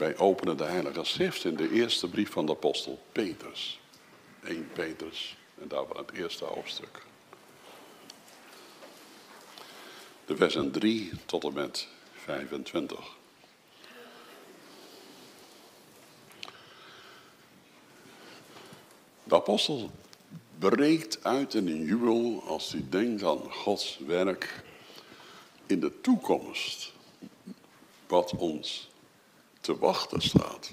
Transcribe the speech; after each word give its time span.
Wij 0.00 0.18
openen 0.18 0.56
de 0.56 0.64
Heilige 0.64 1.04
Schrift 1.04 1.44
in 1.44 1.56
de 1.56 1.70
eerste 1.70 2.08
brief 2.08 2.30
van 2.30 2.46
de 2.46 2.52
apostel 2.52 2.98
Petrus. 3.12 3.80
1 4.44 4.70
Petrus 4.72 5.36
en 5.60 5.68
daarvan 5.68 5.96
het 5.96 6.12
eerste 6.12 6.44
hoofdstuk. 6.44 7.02
De 10.26 10.36
versen 10.36 10.70
3 10.70 11.10
tot 11.26 11.44
en 11.44 11.52
met 11.52 11.88
25. 12.12 13.16
De 19.24 19.34
apostel 19.34 19.90
breekt 20.58 21.24
uit 21.24 21.54
in 21.54 21.66
een 21.66 21.84
jubel 21.84 22.42
als 22.46 22.72
hij 22.72 22.84
denkt 22.88 23.22
aan 23.22 23.52
Gods 23.52 23.98
werk 24.06 24.64
in 25.66 25.80
de 25.80 26.00
toekomst. 26.00 26.92
Wat 28.06 28.36
ons 28.36 28.89
te 29.60 29.78
wachten 29.78 30.20
staat. 30.20 30.70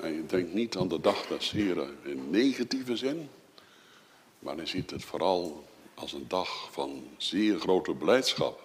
En 0.00 0.14
je 0.14 0.26
denkt 0.26 0.54
niet 0.54 0.76
aan 0.76 0.88
de 0.88 1.00
dag 1.00 1.26
des 1.26 1.50
Heren 1.50 1.96
in 2.04 2.30
negatieve 2.30 2.96
zin, 2.96 3.28
maar 4.38 4.56
hij 4.56 4.66
ziet 4.66 4.90
het 4.90 5.04
vooral 5.04 5.64
als 5.94 6.12
een 6.12 6.28
dag 6.28 6.68
van 6.72 7.04
zeer 7.16 7.58
grote 7.58 7.94
blijdschap. 7.94 8.60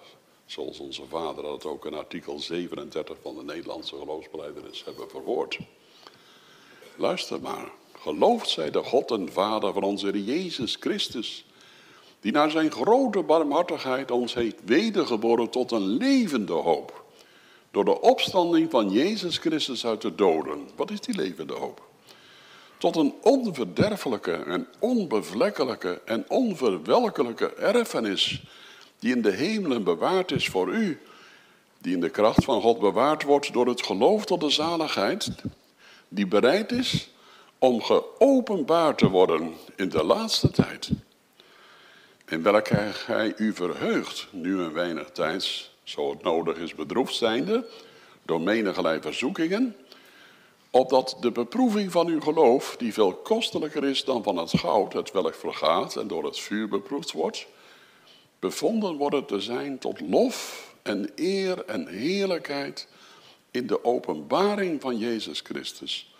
Zoals 0.46 0.78
onze 0.78 1.02
vader 1.08 1.42
dat 1.42 1.64
ook 1.64 1.86
in 1.86 1.94
artikel 1.94 2.38
37 2.38 3.16
van 3.22 3.34
de 3.34 3.42
Nederlandse 3.42 3.96
geloofsbeleidenis 3.96 4.84
hebben 4.84 5.10
verwoord. 5.10 5.58
Luister 6.96 7.40
maar. 7.40 7.72
Geloofd 7.98 8.48
zij 8.48 8.70
de 8.70 8.82
God 8.82 9.10
en 9.10 9.32
Vader 9.32 9.72
van 9.72 9.82
onze 9.82 10.24
Jezus 10.24 10.76
Christus, 10.80 11.44
die 12.20 12.32
naar 12.32 12.50
zijn 12.50 12.70
grote 12.70 13.22
barmhartigheid 13.22 14.10
ons 14.10 14.34
heeft 14.34 14.56
wedergeboren 14.64 15.50
tot 15.50 15.72
een 15.72 15.86
levende 15.86 16.52
hoop. 16.52 17.04
Door 17.70 17.84
de 17.84 18.00
opstanding 18.00 18.70
van 18.70 18.90
Jezus 18.90 19.38
Christus 19.38 19.86
uit 19.86 20.00
de 20.00 20.14
doden. 20.14 20.68
Wat 20.76 20.90
is 20.90 21.00
die 21.00 21.16
levende 21.16 21.54
hoop? 21.54 21.86
Tot 22.78 22.96
een 22.96 23.14
onverderfelijke 23.22 24.32
en 24.32 24.66
onbevlekkelijke 24.78 26.00
en 26.04 26.24
onverwelkelijke 26.28 27.54
erfenis 27.54 28.42
die 28.98 29.14
in 29.14 29.22
de 29.22 29.30
hemelen 29.30 29.84
bewaard 29.84 30.30
is 30.32 30.48
voor 30.48 30.68
u, 30.68 31.00
die 31.78 31.94
in 31.94 32.00
de 32.00 32.10
kracht 32.10 32.44
van 32.44 32.60
God 32.60 32.78
bewaard 32.78 33.22
wordt 33.22 33.52
door 33.52 33.66
het 33.66 33.82
geloof 33.82 34.24
tot 34.24 34.40
de 34.40 34.50
zaligheid, 34.50 35.28
die 36.08 36.26
bereid 36.26 36.72
is 36.72 37.10
om 37.58 37.82
geopenbaard 37.82 38.98
te 38.98 39.08
worden 39.08 39.54
in 39.76 39.88
de 39.88 40.04
laatste 40.04 40.50
tijd. 40.50 40.90
In 42.28 42.42
welke 42.42 42.90
gij 42.92 43.34
u 43.36 43.54
verheugt, 43.54 44.26
nu 44.30 44.58
een 44.58 44.72
weinig 44.72 45.10
tijds, 45.10 45.76
zo 45.88 46.10
het 46.10 46.22
nodig 46.22 46.56
is 46.56 46.74
bedroefd 46.74 47.14
zijnde, 47.14 47.66
door 48.22 48.40
menigerlei 48.40 49.00
verzoekingen, 49.00 49.76
opdat 50.70 51.16
de 51.20 51.32
beproeving 51.32 51.92
van 51.92 52.06
uw 52.06 52.20
geloof, 52.20 52.76
die 52.76 52.92
veel 52.92 53.14
kostelijker 53.14 53.84
is 53.84 54.04
dan 54.04 54.22
van 54.22 54.36
het 54.36 54.58
goud, 54.58 54.92
het 54.92 55.10
welk 55.12 55.34
vergaat 55.34 55.96
en 55.96 56.08
door 56.08 56.24
het 56.24 56.38
vuur 56.38 56.68
beproefd 56.68 57.12
wordt, 57.12 57.46
bevonden 58.38 58.96
worden 58.96 59.24
te 59.24 59.40
zijn 59.40 59.78
tot 59.78 60.00
lof 60.00 60.66
en 60.82 61.10
eer 61.16 61.64
en 61.64 61.86
heerlijkheid 61.86 62.88
in 63.50 63.66
de 63.66 63.84
openbaring 63.84 64.80
van 64.80 64.98
Jezus 64.98 65.40
Christus. 65.40 66.12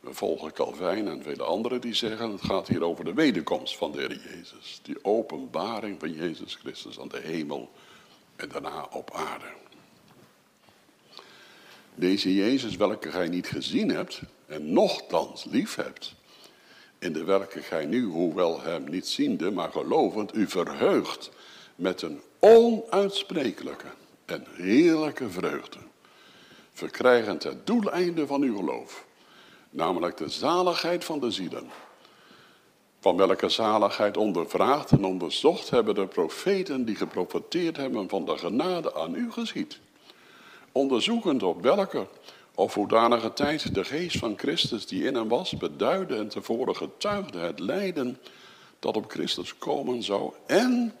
We 0.00 0.14
volgen 0.14 0.52
Calvijn 0.52 1.08
en 1.08 1.22
vele 1.22 1.42
anderen 1.42 1.80
die 1.80 1.94
zeggen, 1.94 2.30
het 2.30 2.44
gaat 2.44 2.68
hier 2.68 2.84
over 2.84 3.04
de 3.04 3.14
wederkomst 3.14 3.76
van 3.76 3.92
de 3.92 3.98
Heer 3.98 4.20
Jezus. 4.30 4.80
Die 4.82 5.04
openbaring 5.04 6.00
van 6.00 6.12
Jezus 6.12 6.54
Christus 6.54 7.00
aan 7.00 7.08
de 7.08 7.20
hemel 7.20 7.70
en 8.36 8.48
daarna 8.48 8.86
op 8.90 9.10
aarde. 9.14 9.46
Deze 11.94 12.34
Jezus, 12.34 12.76
welke 12.76 13.10
gij 13.10 13.28
niet 13.28 13.46
gezien 13.46 13.88
hebt 13.88 14.20
en 14.46 14.72
nochtans 14.72 15.44
lief 15.44 15.74
hebt, 15.74 16.14
in 16.98 17.12
de 17.12 17.24
welke 17.24 17.62
gij 17.62 17.84
nu, 17.84 18.04
hoewel 18.04 18.60
hem 18.60 18.90
niet 18.90 19.08
ziende, 19.08 19.50
maar 19.50 19.70
gelovend, 19.70 20.36
u 20.36 20.48
verheugt 20.48 21.30
met 21.74 22.02
een 22.02 22.20
onuitsprekelijke 22.38 23.86
en 24.24 24.46
heerlijke 24.50 25.30
vreugde, 25.30 25.78
verkrijgend 26.72 27.42
het 27.42 27.66
doeleinde 27.66 28.26
van 28.26 28.42
uw 28.42 28.56
geloof, 28.56 29.04
namelijk 29.70 30.16
de 30.16 30.28
zaligheid 30.28 31.04
van 31.04 31.20
de 31.20 31.30
zielen. 31.30 31.70
Van 33.04 33.16
welke 33.16 33.48
zaligheid 33.48 34.16
ondervraagd 34.16 34.90
en 34.90 35.04
onderzocht 35.04 35.70
hebben 35.70 35.94
de 35.94 36.06
profeten 36.06 36.84
die 36.84 36.96
geprofeteerd 36.96 37.76
hebben 37.76 38.08
van 38.08 38.24
de 38.24 38.38
genade 38.38 38.94
aan 38.94 39.14
u 39.14 39.32
geschied. 39.32 39.78
Onderzoekend 40.72 41.42
op 41.42 41.62
welke 41.62 42.06
of 42.54 42.74
hoedanige 42.74 43.32
tijd 43.32 43.74
de 43.74 43.84
geest 43.84 44.18
van 44.18 44.34
Christus 44.36 44.86
die 44.86 45.04
in 45.04 45.14
hem 45.14 45.28
was, 45.28 45.56
beduidde 45.56 46.16
en 46.16 46.28
tevoren 46.28 46.76
getuigde 46.76 47.38
het 47.38 47.58
lijden 47.58 48.18
dat 48.78 48.96
op 48.96 49.10
Christus 49.10 49.58
komen 49.58 50.02
zou 50.02 50.32
en 50.46 50.94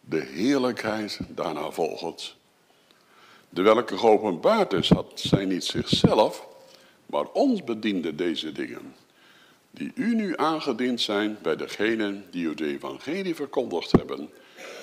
de 0.00 0.20
heerlijkheid 0.20 1.20
daarna 1.28 1.70
volgt. 1.70 2.36
De 3.48 3.62
welke 3.62 3.98
geopenbaard 3.98 4.72
is, 4.72 4.88
had 4.88 5.12
zij 5.14 5.44
niet 5.44 5.64
zichzelf, 5.64 6.46
maar 7.06 7.26
ons 7.32 7.64
bediende 7.64 8.14
deze 8.14 8.52
dingen, 8.52 8.94
die 9.74 9.92
u 9.94 10.14
nu 10.14 10.36
aangediend 10.36 11.00
zijn 11.00 11.38
bij 11.42 11.56
degenen 11.56 12.26
die 12.30 12.44
u 12.44 12.48
het 12.48 12.60
evangelie 12.60 13.34
verkondigd 13.34 13.92
hebben, 13.92 14.30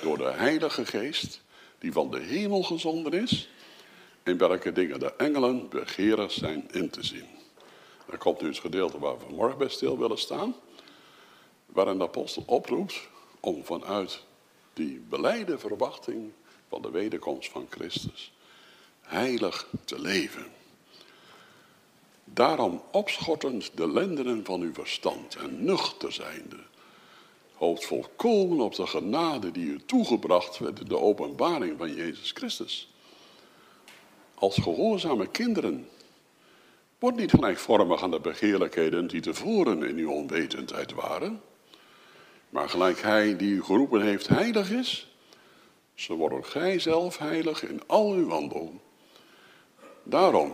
door 0.01 0.17
de 0.17 0.31
Heilige 0.31 0.85
Geest, 0.85 1.41
die 1.79 1.91
van 1.91 2.11
de 2.11 2.19
hemel 2.19 2.63
gezonden 2.63 3.13
is, 3.13 3.49
in 4.23 4.37
welke 4.37 4.71
dingen 4.71 4.99
de 4.99 5.13
engelen 5.15 5.69
begeerig 5.69 6.31
zijn 6.31 6.67
in 6.71 6.89
te 6.89 7.05
zien. 7.05 7.25
Dan 8.09 8.17
komt 8.17 8.41
nu 8.41 8.47
het 8.47 8.59
gedeelte 8.59 8.99
waar 8.99 9.17
we 9.17 9.23
vanmorgen 9.25 9.57
bij 9.57 9.69
stil 9.69 9.97
willen 9.97 10.19
staan, 10.19 10.55
waarin 11.65 11.97
de 11.97 12.03
apostel 12.03 12.43
oproept 12.45 12.99
om 13.39 13.65
vanuit 13.65 14.23
die 14.73 15.03
beleide 15.09 15.57
verwachting 15.57 16.31
van 16.69 16.81
de 16.81 16.91
wederkomst 16.91 17.51
van 17.51 17.67
Christus 17.69 18.31
heilig 19.01 19.67
te 19.85 20.01
leven. 20.01 20.45
Daarom 22.33 22.81
opschottend 22.91 23.71
de 23.75 23.91
lendenen 23.91 24.45
van 24.45 24.61
uw 24.61 24.73
verstand 24.73 25.35
en 25.35 25.63
nuchter 25.63 26.11
zijnde, 26.11 26.57
hoopt 27.53 27.85
volkomen 27.85 28.59
op 28.59 28.75
de 28.75 28.87
genade 28.87 29.51
die 29.51 29.65
u 29.65 29.79
toegebracht 29.85 30.57
werd 30.57 30.89
de 30.89 30.97
openbaring 30.97 31.77
van 31.77 31.93
Jezus 31.93 32.31
Christus. 32.31 32.93
Als 34.33 34.57
gehoorzame 34.57 35.27
kinderen, 35.27 35.89
wordt 36.99 37.17
niet 37.17 37.31
gelijkvormig 37.31 38.03
aan 38.03 38.11
de 38.11 38.19
begeerlijkheden 38.19 39.07
die 39.07 39.21
tevoren 39.21 39.83
in 39.83 39.97
uw 39.97 40.11
onwetendheid 40.11 40.93
waren, 40.93 41.41
maar 42.49 42.69
gelijk 42.69 43.01
hij 43.01 43.37
die 43.37 43.53
u 43.53 43.63
geroepen 43.63 44.01
heeft 44.01 44.27
heilig 44.27 44.71
is, 44.71 45.15
zo 45.93 46.15
wordt 46.15 46.47
gij 46.47 46.79
zelf 46.79 47.17
heilig 47.17 47.63
in 47.63 47.81
al 47.87 48.11
uw 48.11 48.27
wandel. 48.27 48.81
Daarom 50.03 50.53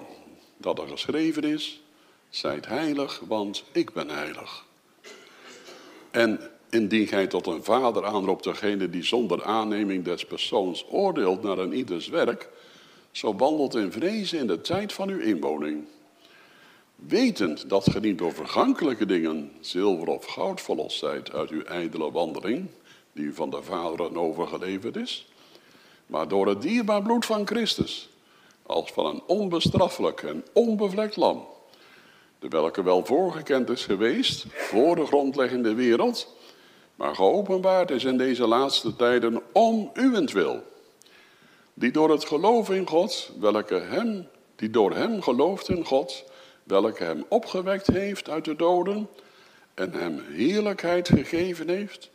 dat 0.57 0.79
er 0.79 0.88
geschreven 0.88 1.44
is, 1.44 1.81
zijt 2.29 2.68
heilig, 2.68 3.22
want 3.28 3.63
ik 3.72 3.94
ben 3.94 4.09
heilig. 4.09 4.66
En 6.12 6.40
indien 6.69 7.07
gij 7.07 7.28
tot 7.28 7.47
een 7.47 7.63
vader 7.63 8.06
aanroept 8.06 8.44
degene 8.44 8.90
die 8.90 9.03
zonder 9.03 9.44
aanneming 9.44 10.03
des 10.03 10.25
persoons 10.25 10.85
oordeelt 10.90 11.44
naar 11.44 11.57
een 11.57 11.73
ieders 11.73 12.07
werk, 12.07 12.50
zo 13.12 13.35
wandelt 13.35 13.75
in 13.75 13.91
vrezen 13.91 14.40
in 14.40 14.47
de 14.47 14.62
tijd 14.62 14.94
van 14.94 15.09
uw 15.09 15.19
inwoning. 15.19 15.85
Wetend 16.96 17.69
dat 17.69 17.91
ge 17.91 18.00
niet 18.00 18.17
door 18.17 18.34
vergankelijke 18.34 19.06
dingen, 19.06 19.51
zilver 19.59 20.07
of 20.07 20.25
goud 20.25 20.62
verlost 20.62 20.97
zijt 20.97 21.34
uit 21.34 21.50
uw 21.50 21.63
ijdele 21.63 22.12
wandeling, 22.12 22.67
die 23.13 23.25
u 23.25 23.34
van 23.34 23.50
de 23.50 23.63
vaderen 23.63 24.17
overgeleverd 24.17 24.96
is, 24.96 25.28
maar 26.06 26.28
door 26.28 26.47
het 26.47 26.62
dierbaar 26.62 27.01
bloed 27.01 27.25
van 27.25 27.47
Christus, 27.47 28.09
als 28.67 28.91
van 28.91 29.05
een 29.05 29.22
onbestraffelijk 29.28 30.23
en 30.23 30.46
onbevlekt 30.53 31.16
lam, 31.16 31.47
de 32.40 32.47
welke 32.47 32.84
wel 32.84 33.05
voorgekend 33.05 33.69
is 33.69 33.85
geweest 33.85 34.46
voor 34.49 34.96
de 34.96 35.05
grondleggende 35.05 35.73
wereld, 35.73 36.35
maar 36.96 37.16
geopenbaard 37.16 37.91
is 37.91 38.03
in 38.03 38.17
deze 38.17 38.47
laatste 38.47 38.96
tijden 38.96 39.41
om 39.52 39.91
uwentwil, 39.93 40.64
die 41.73 41.91
door 41.91 42.09
het 42.09 42.25
geloof 42.25 42.69
in 42.69 42.87
God, 42.87 43.31
welke 43.40 43.79
hem, 43.79 44.28
die 44.55 44.70
door 44.70 44.96
hem 44.96 45.22
gelooft 45.22 45.70
in 45.70 45.85
God, 45.85 46.23
welke 46.63 47.03
hem 47.03 47.25
opgewekt 47.28 47.87
heeft 47.87 48.29
uit 48.29 48.46
de 48.46 48.55
doden 48.55 49.09
en 49.73 49.93
hem 49.93 50.23
heerlijkheid 50.29 51.08
gegeven 51.08 51.70
heeft, 51.70 52.09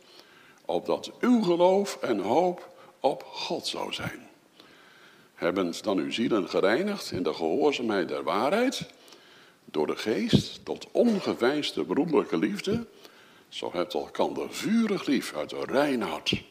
opdat 0.65 1.11
uw 1.19 1.41
geloof 1.41 1.97
en 2.01 2.19
hoop 2.19 2.69
op 2.99 3.23
God 3.23 3.67
zou 3.67 3.93
zijn. 3.93 4.31
Hebben 5.43 5.73
dan 5.81 5.97
uw 5.97 6.11
zielen 6.11 6.49
gereinigd 6.49 7.11
in 7.11 7.23
de 7.23 7.33
gehoorzaamheid 7.33 8.07
der 8.07 8.23
waarheid, 8.23 8.85
door 9.65 9.87
de 9.87 9.95
geest 9.95 10.65
tot 10.65 10.87
ongeveinsde 10.91 11.83
broederlijke 11.83 12.37
liefde, 12.37 12.85
zo 13.49 13.69
hebt 13.73 13.93
elkander 13.93 14.53
vurig 14.53 15.05
lief 15.05 15.33
uit 15.35 15.51
een 15.51 15.65
rein 15.65 16.01
hart. 16.01 16.43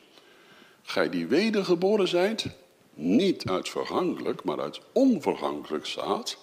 Gij 0.83 1.09
die 1.11 1.27
wedergeboren 1.27 2.09
zijt, 2.09 2.47
niet 2.95 3.49
uit 3.49 3.69
vergankelijk, 3.69 4.45
maar 4.45 4.61
uit 4.61 4.81
onvergankelijk 4.93 5.87
zaad, 5.87 6.37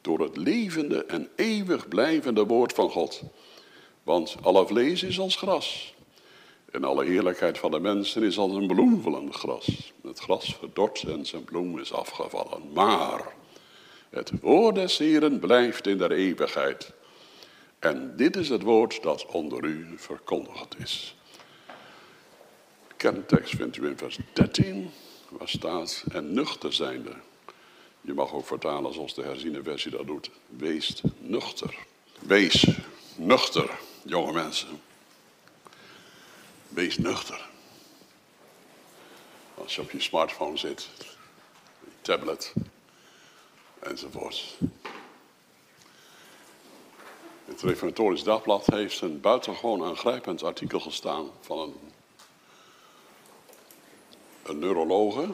door 0.00 0.20
het 0.20 0.36
levende 0.36 1.04
en 1.04 1.28
eeuwig 1.36 1.88
blijvende 1.88 2.44
woord 2.44 2.72
van 2.72 2.90
God. 2.90 3.22
Want 4.02 4.36
alle 4.42 4.66
vlees 4.66 5.02
is 5.02 5.20
als 5.20 5.36
gras. 5.36 5.94
En 6.72 6.84
alle 6.84 7.04
heerlijkheid 7.04 7.58
van 7.58 7.70
de 7.70 7.80
mensen 7.80 8.22
is 8.22 8.38
als 8.38 8.52
een 8.52 8.66
bloemvullend 8.66 9.34
gras. 9.34 9.92
Het 10.02 10.18
gras 10.18 10.56
verdort 10.58 11.02
en 11.02 11.26
zijn 11.26 11.44
bloem 11.44 11.78
is 11.78 11.92
afgevallen. 11.92 12.72
Maar 12.72 13.34
het 14.10 14.32
woord 14.40 14.74
des 14.74 14.98
Heren 14.98 15.38
blijft 15.38 15.86
in 15.86 15.98
der 15.98 16.12
eeuwigheid. 16.12 16.92
En 17.78 18.16
dit 18.16 18.36
is 18.36 18.48
het 18.48 18.62
woord 18.62 19.02
dat 19.02 19.26
onder 19.26 19.64
u 19.64 19.86
verkondigd 19.96 20.78
is. 20.78 21.16
De 22.88 22.94
kerntekst 22.96 23.56
vindt 23.56 23.76
u 23.76 23.86
in 23.86 23.98
vers 23.98 24.18
13, 24.32 24.90
waar 25.28 25.48
staat, 25.48 26.04
en 26.12 26.32
nuchter 26.32 26.72
zijnde. 26.72 27.12
Je 28.00 28.14
mag 28.14 28.32
ook 28.32 28.46
vertalen 28.46 28.94
zoals 28.94 29.14
de 29.14 29.22
herziene 29.22 29.62
versie 29.62 29.90
dat 29.90 30.06
doet. 30.06 30.30
Wees 30.46 31.02
nuchter. 31.18 31.76
Wees 32.18 32.66
nuchter, 33.16 33.70
jonge 34.04 34.32
mensen. 34.32 34.80
Wees 36.78 36.98
nuchter. 36.98 37.48
Als 39.54 39.74
je 39.74 39.80
op 39.80 39.90
je 39.90 40.00
smartphone 40.00 40.56
zit, 40.56 40.88
je 41.80 41.90
tablet 42.00 42.52
enzovoort. 43.78 44.56
Het 47.44 47.62
Reformatorisch 47.62 48.22
Dagblad 48.22 48.66
heeft 48.66 49.00
een 49.00 49.20
buitengewoon 49.20 49.84
aangrijpend 49.84 50.42
artikel 50.42 50.80
gestaan 50.80 51.30
van 51.40 51.58
een, 51.58 51.74
een 54.42 54.58
neurologe, 54.58 55.28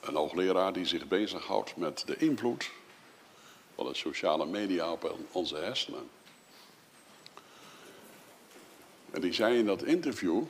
een 0.00 0.14
hoogleraar 0.14 0.72
die 0.72 0.86
zich 0.86 1.08
bezighoudt 1.08 1.76
met 1.76 2.02
de 2.06 2.16
invloed 2.16 2.70
van 3.74 3.86
de 3.86 3.94
sociale 3.94 4.46
media 4.46 4.92
op 4.92 5.16
onze 5.32 5.56
hersenen. 5.56 6.17
En 9.10 9.20
die 9.20 9.32
zei 9.32 9.58
in 9.58 9.66
dat 9.66 9.82
interview, 9.82 10.42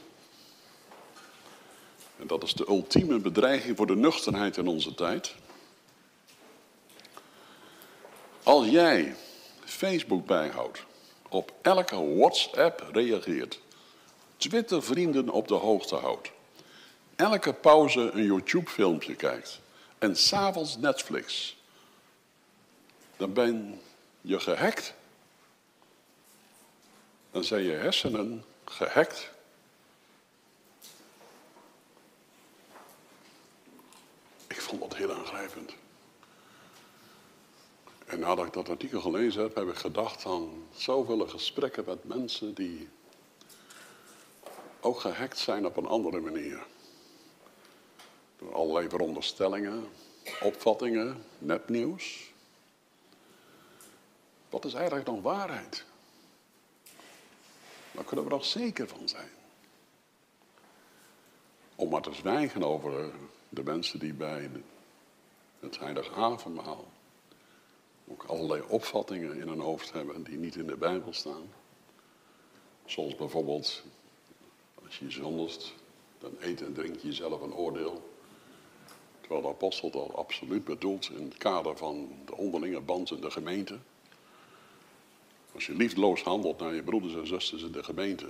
en 2.19 2.27
dat 2.27 2.43
is 2.43 2.55
de 2.55 2.69
ultieme 2.69 3.19
bedreiging 3.19 3.77
voor 3.77 3.87
de 3.87 3.97
nuchterheid 3.97 4.57
in 4.57 4.67
onze 4.67 4.95
tijd. 4.95 5.35
Als 8.43 8.69
jij 8.69 9.17
Facebook 9.65 10.27
bijhoudt, 10.27 10.85
op 11.29 11.53
elke 11.63 12.15
WhatsApp 12.15 12.89
reageert, 12.93 13.61
Twitter 14.37 14.83
vrienden 14.83 15.29
op 15.29 15.49
de 15.49 15.55
hoogte 15.55 15.95
houdt, 15.95 16.31
elke 17.17 17.53
pauze 17.53 18.01
een 18.01 18.25
YouTube 18.25 18.71
filmpje 18.71 19.15
kijkt 19.15 19.61
en 19.99 20.17
s'avonds 20.17 20.77
Netflix, 20.77 21.57
dan 23.17 23.33
ben 23.33 23.81
je 24.21 24.41
gehackt. 24.41 24.95
Dan 27.31 27.45
zijn 27.45 27.63
je 27.63 27.73
hersenen 27.73 28.45
gehackt. 28.65 29.31
Ik 34.47 34.61
vond 34.61 34.81
dat 34.81 34.97
heel 34.97 35.15
aangrijpend. 35.15 35.75
En 38.07 38.19
nadat 38.19 38.47
ik 38.47 38.53
dat 38.53 38.69
artikel 38.69 39.01
gelezen 39.01 39.43
heb, 39.43 39.55
heb 39.55 39.69
ik 39.69 39.77
gedacht 39.77 40.27
aan 40.27 40.67
zoveel 40.75 41.29
gesprekken 41.29 41.85
met 41.87 42.05
mensen 42.05 42.55
die 42.55 42.89
ook 44.81 45.01
gehackt 45.01 45.39
zijn 45.39 45.67
op 45.67 45.77
een 45.77 45.87
andere 45.87 46.21
manier. 46.21 46.67
Door 48.39 48.55
allerlei 48.55 48.89
veronderstellingen, 48.89 49.89
opvattingen, 50.41 51.25
nepnieuws. 51.39 52.33
Wat 54.51 54.65
is 54.65 54.75
eigenlijk 54.75 55.07
dan 55.07 55.23
waarheid? 55.23 55.85
Daar 57.99 58.07
kunnen 58.07 58.25
we 58.25 58.31
nog 58.31 58.45
zeker 58.45 58.89
van 58.89 59.09
zijn. 59.09 59.29
Om 61.75 61.89
maar 61.89 62.03
te 62.03 62.13
zwijgen 62.13 62.63
over 62.63 63.11
de 63.49 63.63
mensen 63.63 63.99
die 63.99 64.15
bij 64.15 64.51
het 65.61 65.79
heilige 65.79 66.15
avondmaal 66.15 66.85
ook 68.09 68.25
allerlei 68.25 68.63
opvattingen 68.69 69.41
in 69.41 69.49
hun 69.49 69.61
hoofd 69.61 69.93
hebben 69.93 70.23
die 70.23 70.37
niet 70.37 70.57
in 70.57 70.67
de 70.67 70.77
Bijbel 70.77 71.13
staan. 71.13 71.53
Zoals 72.85 73.15
bijvoorbeeld, 73.15 73.83
als 74.85 74.99
je 74.99 75.11
zondigt, 75.11 75.75
dan 76.19 76.37
eet 76.41 76.63
en 76.63 76.73
drink 76.73 76.97
je 76.97 77.13
zelf 77.13 77.41
een 77.41 77.55
oordeel. 77.55 78.11
Terwijl 79.21 79.43
de 79.43 79.49
apostel 79.49 79.91
dat 79.91 80.15
absoluut 80.15 80.65
bedoelt 80.65 81.11
in 81.11 81.25
het 81.25 81.37
kader 81.37 81.77
van 81.77 82.09
de 82.25 82.37
onderlinge 82.37 82.81
band 82.81 83.11
in 83.11 83.21
de 83.21 83.31
gemeente. 83.31 83.79
Als 85.59 85.67
je 85.67 85.75
liefdeloos 85.75 86.23
handelt 86.23 86.59
naar 86.59 86.75
je 86.75 86.83
broeders 86.83 87.15
en 87.15 87.27
zusters 87.27 87.63
in 87.63 87.73
de 87.73 87.85
gemeente, 87.85 88.27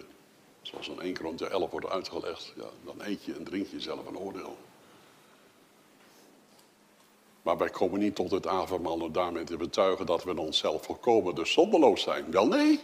zoals 0.62 0.88
in 0.88 1.00
1 1.00 1.14
Korinthe 1.16 1.46
11 1.46 1.70
wordt 1.70 1.88
uitgelegd, 1.88 2.52
ja, 2.56 2.68
dan 2.84 2.94
eet 3.00 3.24
je 3.24 3.34
en 3.34 3.44
drink 3.44 3.66
je 3.66 3.80
zelf 3.80 4.06
een 4.06 4.18
oordeel. 4.18 4.56
Maar 7.42 7.58
wij 7.58 7.70
komen 7.70 8.00
niet 8.00 8.14
tot 8.14 8.30
het 8.30 8.46
avondmaal 8.46 9.00
om 9.00 9.12
daarmee 9.12 9.44
te 9.44 9.56
betuigen 9.56 10.06
dat 10.06 10.24
we 10.24 10.40
onszelf 10.40 10.84
volkomen 10.84 11.34
dus 11.34 11.52
zonderloos 11.52 12.02
zijn. 12.02 12.30
Wel 12.30 12.46
nee. 12.46 12.80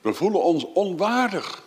We 0.00 0.14
voelen 0.14 0.42
ons 0.42 0.64
onwaardig. 0.72 1.62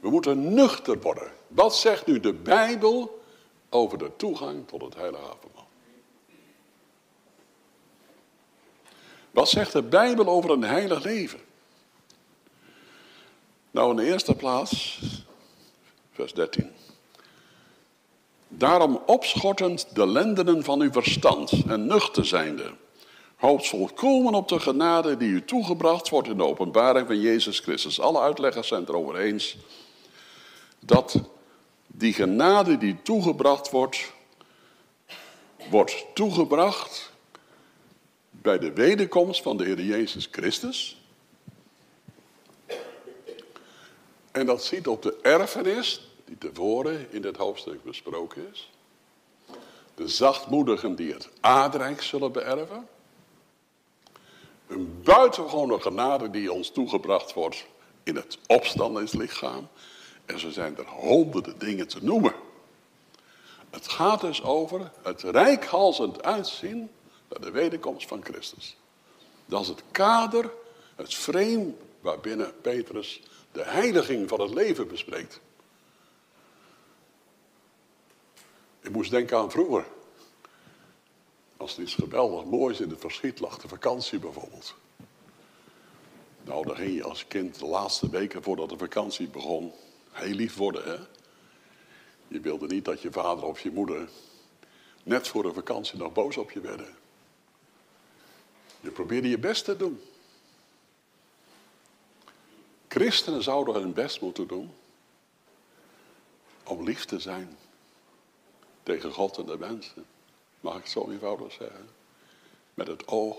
We 0.00 0.10
moeten 0.10 0.54
nuchter 0.54 1.00
worden. 1.00 1.32
Wat 1.48 1.76
zegt 1.76 2.06
nu 2.06 2.20
de 2.20 2.32
Bijbel 2.32 3.22
over 3.70 3.98
de 3.98 4.16
toegang 4.16 4.68
tot 4.68 4.80
het 4.82 4.94
heilige 4.94 5.24
avondmaal? 5.24 5.65
Wat 9.36 9.48
zegt 9.48 9.72
de 9.72 9.82
Bijbel 9.82 10.26
over 10.26 10.50
een 10.50 10.64
heilig 10.64 11.02
leven? 11.02 11.38
Nou, 13.70 13.90
in 13.90 13.96
de 13.96 14.04
eerste 14.04 14.34
plaats 14.34 15.00
vers 16.12 16.32
13. 16.32 16.72
Daarom 18.48 19.02
opschortend 19.06 19.94
de 19.94 20.06
lendenen 20.06 20.64
van 20.64 20.80
uw 20.80 20.92
verstand 20.92 21.52
en 21.66 21.86
nuchter 21.86 22.26
zijnde. 22.26 22.72
Hoopt 23.36 23.68
volkomen 23.68 24.34
op 24.34 24.48
de 24.48 24.60
genade 24.60 25.16
die 25.16 25.28
u 25.28 25.44
toegebracht 25.44 26.08
wordt 26.08 26.28
in 26.28 26.36
de 26.36 26.44
openbaring 26.44 27.06
van 27.06 27.20
Jezus 27.20 27.60
Christus. 27.60 28.00
Alle 28.00 28.20
uitleggers 28.20 28.68
zijn 28.68 28.80
het 28.80 28.88
erover 28.88 29.16
eens 29.16 29.56
dat 30.78 31.20
die 31.86 32.12
genade 32.12 32.78
die 32.78 33.02
toegebracht 33.02 33.70
wordt, 33.70 34.12
wordt 35.70 36.04
toegebracht 36.14 37.14
bij 38.46 38.58
de 38.58 38.72
wederkomst 38.72 39.42
van 39.42 39.56
de 39.56 39.64
Heer 39.64 39.80
Jezus 39.80 40.28
Christus. 40.30 41.00
En 44.32 44.46
dat 44.46 44.64
ziet 44.64 44.86
op 44.86 45.02
de 45.02 45.16
erfenis 45.22 46.10
die 46.24 46.38
tevoren 46.38 47.06
in 47.12 47.22
dit 47.22 47.36
hoofdstuk 47.36 47.84
besproken 47.84 48.48
is. 48.52 48.70
De 49.94 50.08
zachtmoedigen 50.08 50.94
die 50.94 51.12
het 51.12 51.28
aardrijk 51.40 52.02
zullen 52.02 52.32
beërven. 52.32 52.88
Een 54.66 55.02
buitengewone 55.02 55.80
genade 55.80 56.30
die 56.30 56.52
ons 56.52 56.70
toegebracht 56.70 57.32
wordt 57.32 57.66
in 58.02 58.16
het 58.16 58.38
opstandingslichaam. 58.46 59.68
En 60.24 60.38
zo 60.38 60.50
zijn 60.50 60.76
er 60.76 60.86
honderden 60.86 61.58
dingen 61.58 61.88
te 61.88 62.04
noemen. 62.04 62.34
Het 63.70 63.88
gaat 63.88 64.20
dus 64.20 64.42
over 64.42 64.90
het 65.02 65.22
rijkhalsend 65.22 66.22
uitzien 66.22 66.90
naar 67.28 67.40
de 67.40 67.50
wederkomst 67.50 68.08
van 68.08 68.24
Christus. 68.24 68.76
Dat 69.46 69.62
is 69.62 69.68
het 69.68 69.82
kader, 69.90 70.50
het 70.94 71.14
frame 71.14 71.74
waarbinnen 72.00 72.60
Petrus 72.60 73.22
de 73.52 73.64
heiliging 73.64 74.28
van 74.28 74.40
het 74.40 74.54
leven 74.54 74.88
bespreekt. 74.88 75.40
Ik 78.80 78.90
moest 78.90 79.10
denken 79.10 79.38
aan 79.38 79.50
vroeger. 79.50 79.86
Als 81.56 81.76
er 81.76 81.82
iets 81.82 81.94
geweldig 81.94 82.44
moois 82.44 82.80
in 82.80 82.90
het 82.90 83.00
verschiet 83.00 83.40
lag, 83.40 83.58
de 83.58 83.68
vakantie 83.68 84.18
bijvoorbeeld. 84.18 84.74
Nou, 86.42 86.66
dan 86.66 86.76
ging 86.76 86.94
je 86.94 87.04
als 87.04 87.26
kind 87.26 87.58
de 87.58 87.66
laatste 87.66 88.10
weken 88.10 88.42
voordat 88.42 88.68
de 88.68 88.78
vakantie 88.78 89.28
begon 89.28 89.72
heel 90.10 90.34
lief 90.34 90.56
worden, 90.56 90.84
hè? 90.84 90.96
Je 92.28 92.40
wilde 92.40 92.66
niet 92.66 92.84
dat 92.84 93.02
je 93.02 93.12
vader 93.12 93.44
of 93.44 93.60
je 93.60 93.70
moeder 93.70 94.08
net 95.02 95.28
voor 95.28 95.42
de 95.42 95.52
vakantie 95.52 95.98
nog 95.98 96.12
boos 96.12 96.36
op 96.36 96.50
je 96.50 96.60
werden. 96.60 96.96
Je 98.86 98.92
probeerde 98.92 99.28
je 99.28 99.38
best 99.38 99.64
te 99.64 99.76
doen. 99.76 100.00
Christenen 102.88 103.42
zouden 103.42 103.74
hun 103.74 103.92
best 103.92 104.20
moeten 104.20 104.46
doen 104.46 104.74
om 106.64 106.84
lief 106.84 107.04
te 107.04 107.18
zijn 107.18 107.56
tegen 108.82 109.12
God 109.12 109.38
en 109.38 109.46
de 109.46 109.58
mensen. 109.58 110.06
Mag 110.60 110.76
ik 110.76 110.82
het 110.82 110.90
zo 110.90 111.10
eenvoudig 111.10 111.52
zeggen? 111.52 111.88
Met 112.74 112.86
het 112.86 113.08
oog 113.08 113.36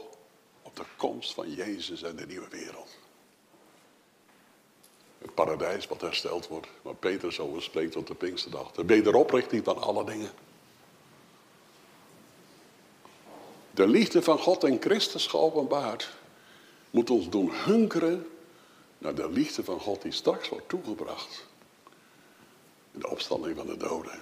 op 0.62 0.76
de 0.76 0.86
komst 0.98 1.34
van 1.34 1.54
Jezus 1.54 2.04
en 2.04 2.16
de 2.16 2.26
nieuwe 2.26 2.50
wereld. 2.50 2.98
Het 5.18 5.34
paradijs 5.34 5.88
wat 5.88 6.02
hersteld 6.02 6.48
wordt. 6.48 6.68
Waar 6.82 6.96
Petrus 6.96 7.40
over 7.40 7.62
spreekt 7.62 7.96
op 7.96 8.08
de 8.08 8.16
Pinksterdag. 8.16 8.72
De 8.72 8.86
wederoprichting 8.86 9.64
van 9.64 9.78
alle 9.78 10.06
dingen. 10.06 10.32
De 13.78 13.88
liefde 13.88 14.22
van 14.22 14.40
God 14.40 14.64
en 14.64 14.82
Christus 14.82 15.28
geopenbaard 15.28 16.10
moet 16.90 17.10
ons 17.10 17.30
doen 17.30 17.52
hunkeren 17.54 18.28
naar 18.98 19.16
de 19.16 19.30
liefde 19.30 19.64
van 19.64 19.80
God 19.80 20.02
die 20.02 20.12
straks 20.12 20.50
wordt 20.50 20.70
toegebracht. 20.70 21.46
In 22.92 23.00
de 23.00 23.10
opstanding 23.10 23.58
van 23.58 23.68
de 23.68 23.78
doden. 23.78 24.20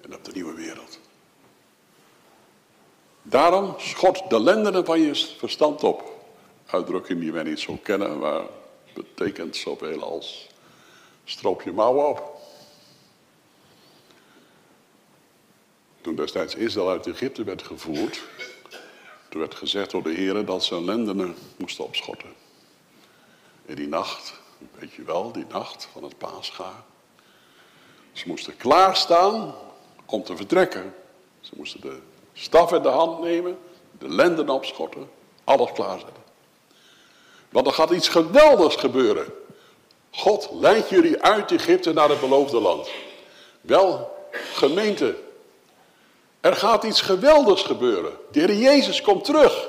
En 0.00 0.14
op 0.14 0.24
de 0.24 0.32
nieuwe 0.32 0.54
wereld. 0.54 0.98
Daarom 3.22 3.74
schot 3.78 4.30
de 4.30 4.40
lendenen 4.40 4.84
van 4.84 5.00
je 5.00 5.14
verstand 5.14 5.84
op. 5.84 6.26
Uitdrukking 6.66 7.20
die 7.20 7.32
wij 7.32 7.42
niet 7.42 7.60
zo 7.60 7.78
kennen, 7.82 8.18
maar 8.18 8.42
betekent 8.94 9.56
zoveel 9.56 10.02
als 10.02 10.48
stroop 11.24 11.62
je 11.62 11.72
mouwen 11.72 12.08
op. 12.08 12.35
Toen 16.06 16.14
destijds 16.14 16.54
Israël 16.54 16.90
uit 16.90 17.06
Egypte 17.06 17.44
werd 17.44 17.62
gevoerd, 17.62 18.22
toen 19.28 19.40
werd 19.40 19.54
gezegd 19.54 19.90
door 19.90 20.02
de 20.02 20.10
heren 20.10 20.46
dat 20.46 20.64
ze 20.64 20.82
lendenen 20.84 21.36
moesten 21.56 21.84
opschotten. 21.84 22.34
In 23.64 23.74
die 23.74 23.88
nacht, 23.88 24.34
weet 24.78 24.92
je 24.92 25.02
wel, 25.02 25.32
die 25.32 25.44
nacht 25.48 25.88
van 25.92 26.02
het 26.02 26.18
paascha. 26.18 26.84
Ze 28.12 28.28
moesten 28.28 28.56
klaarstaan 28.56 29.54
om 30.04 30.22
te 30.22 30.36
vertrekken. 30.36 30.94
Ze 31.40 31.52
moesten 31.56 31.80
de 31.80 31.98
staf 32.32 32.72
in 32.72 32.82
de 32.82 32.88
hand 32.88 33.20
nemen, 33.20 33.58
de 33.98 34.08
lenden 34.08 34.48
opschotten, 34.48 35.10
alles 35.44 35.72
klaarzetten. 35.72 36.22
Want 37.48 37.66
er 37.66 37.72
gaat 37.72 37.90
iets 37.90 38.08
geweldigs 38.08 38.76
gebeuren. 38.76 39.32
God 40.10 40.48
leidt 40.52 40.88
jullie 40.88 41.22
uit 41.22 41.52
Egypte 41.52 41.92
naar 41.92 42.08
het 42.08 42.20
beloofde 42.20 42.60
land. 42.60 42.90
Wel, 43.60 44.16
gemeente, 44.52 45.24
er 46.46 46.56
gaat 46.56 46.84
iets 46.84 47.00
geweldigs 47.00 47.62
gebeuren. 47.62 48.12
De 48.30 48.40
Heer 48.40 48.54
Jezus 48.54 49.00
komt 49.00 49.24
terug. 49.24 49.68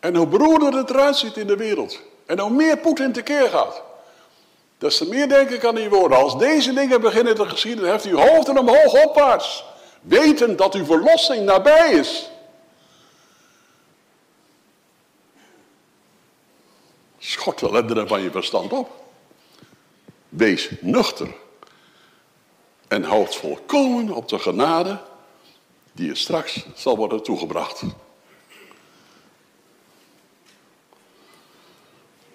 En 0.00 0.16
hoe 0.16 0.26
beroerder 0.26 0.72
het 0.72 0.90
eruit 0.90 1.16
ziet 1.16 1.36
in 1.36 1.46
de 1.46 1.56
wereld. 1.56 2.00
En 2.26 2.38
hoe 2.38 2.50
meer 2.50 2.78
Poetin 2.78 3.12
tekeer 3.12 3.48
gaat. 3.48 3.82
Des 4.78 4.96
te 4.96 5.08
meer 5.08 5.28
denk 5.28 5.50
ik 5.50 5.64
aan 5.64 5.74
die 5.74 5.88
woorden. 5.88 6.18
Als 6.18 6.38
deze 6.38 6.72
dingen 6.72 7.00
beginnen 7.00 7.34
te 7.34 7.48
geschieden, 7.48 7.88
heft 7.88 8.04
uw 8.04 8.16
hoofden 8.16 8.58
omhoog 8.58 9.04
opwaarts. 9.04 9.64
Weten 10.00 10.56
dat 10.56 10.74
uw 10.74 10.84
verlossing 10.84 11.44
nabij 11.44 11.90
is. 11.90 12.30
Schot 17.18 17.58
de 17.58 17.70
lendenen 17.70 18.08
van 18.08 18.22
je 18.22 18.30
verstand 18.30 18.72
op. 18.72 18.90
Wees 20.28 20.70
nuchter. 20.80 21.28
En 22.88 23.02
houd 23.02 23.36
volkomen 23.36 24.14
op 24.14 24.28
de 24.28 24.38
genade 24.38 25.00
die 25.92 26.06
je 26.06 26.14
straks 26.14 26.66
zal 26.74 26.96
worden 26.96 27.22
toegebracht. 27.22 27.82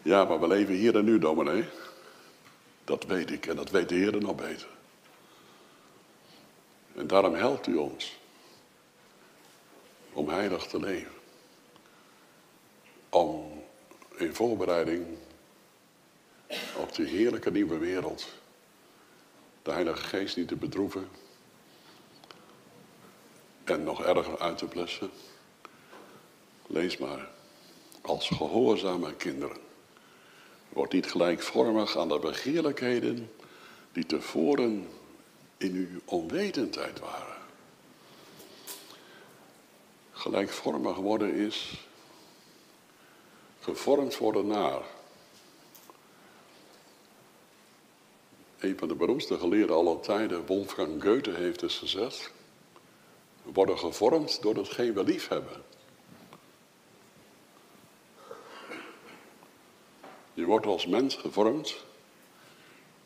Ja, 0.02 0.24
maar 0.24 0.40
we 0.40 0.48
leven 0.48 0.74
hier 0.74 0.96
en 0.96 1.06
nu, 1.06 1.20
dominee. 1.20 1.66
Dat 2.84 3.04
weet 3.06 3.32
ik 3.32 3.46
en 3.46 3.56
dat 3.56 3.70
weet 3.70 3.90
de 3.90 3.96
Heer 3.96 4.22
nog 4.22 4.36
beter. 4.36 4.68
En 6.96 7.08
daarom 7.08 7.34
helpt 7.34 7.68
u 7.68 7.76
ons 7.76 8.18
om 10.14 10.30
heilig 10.30 10.66
te 10.66 10.80
leven. 10.80 11.12
Om 13.10 13.64
in 14.16 14.36
voorbereiding 14.36 15.06
op 16.78 16.96
die 16.96 17.06
heerlijke 17.06 17.52
nieuwe 17.52 17.78
wereld 17.78 18.26
de 19.64 19.72
Heilige 19.72 20.04
Geest 20.04 20.38
niet 20.38 20.48
te 20.48 20.56
bedroeven 20.56 21.10
en 23.64 23.84
nog 23.84 24.04
erger 24.04 24.40
uit 24.40 24.58
te 24.58 24.66
blessen. 24.66 25.12
Lees 26.68 26.98
maar, 26.98 27.30
als 28.02 28.28
gehoorzame 28.28 29.14
kinderen. 29.14 29.58
Word 30.70 30.92
niet 30.92 31.12
gelijkvormig 31.12 31.98
aan 31.98 32.08
de 32.08 32.20
begeerlijkheden 32.20 33.32
die 33.92 34.06
tevoren 34.06 34.88
in 35.58 35.74
uw 35.76 36.00
onwetendheid 36.06 37.00
waren. 37.00 37.42
Gelijkvormig 40.12 40.96
worden 40.96 41.34
is 41.34 41.88
gevormd 43.60 44.18
worden 44.18 44.48
naar. 44.48 44.82
Een 48.64 48.78
van 48.78 48.88
de 48.88 48.96
beroemdste 48.96 49.40
geleerden 49.40 49.76
aller 49.76 50.00
tijden, 50.00 50.46
Wolfgang 50.46 51.04
Goethe, 51.04 51.32
heeft 51.32 51.60
dus 51.60 51.78
gezegd: 51.78 52.32
We 53.44 53.52
worden 53.54 53.78
gevormd 53.78 54.42
door 54.42 54.56
hetgeen 54.56 54.94
we 54.94 55.04
lief 55.04 55.28
hebben. 55.28 55.64
Je 60.34 60.46
wordt 60.46 60.66
als 60.66 60.86
mens 60.86 61.16
gevormd 61.16 61.76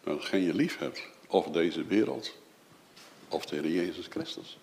door 0.04 0.14
hetgeen 0.14 0.44
je 0.44 0.54
lief 0.54 0.78
hebt. 0.78 1.02
Of 1.28 1.48
deze 1.48 1.84
wereld, 1.84 2.34
of 3.28 3.50
Heer 3.50 3.68
Jezus 3.68 4.08
Christus. 4.10 4.58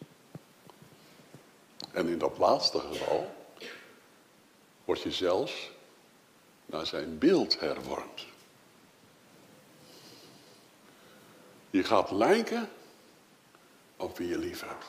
En 1.93 2.09
in 2.09 2.19
dat 2.19 2.39
laatste 2.39 2.79
geval 2.79 3.35
word 4.85 5.01
je 5.01 5.13
zelfs 5.13 5.71
naar 6.67 6.87
zijn 6.87 7.19
beeld 7.19 7.61
hervormd. 7.61 8.33
Je 11.75 11.85
gaat 11.85 12.11
lijken 12.11 12.69
op 13.97 14.19
wie 14.19 14.29
je 14.29 14.39
lief 14.39 14.61
hebt. 14.61 14.87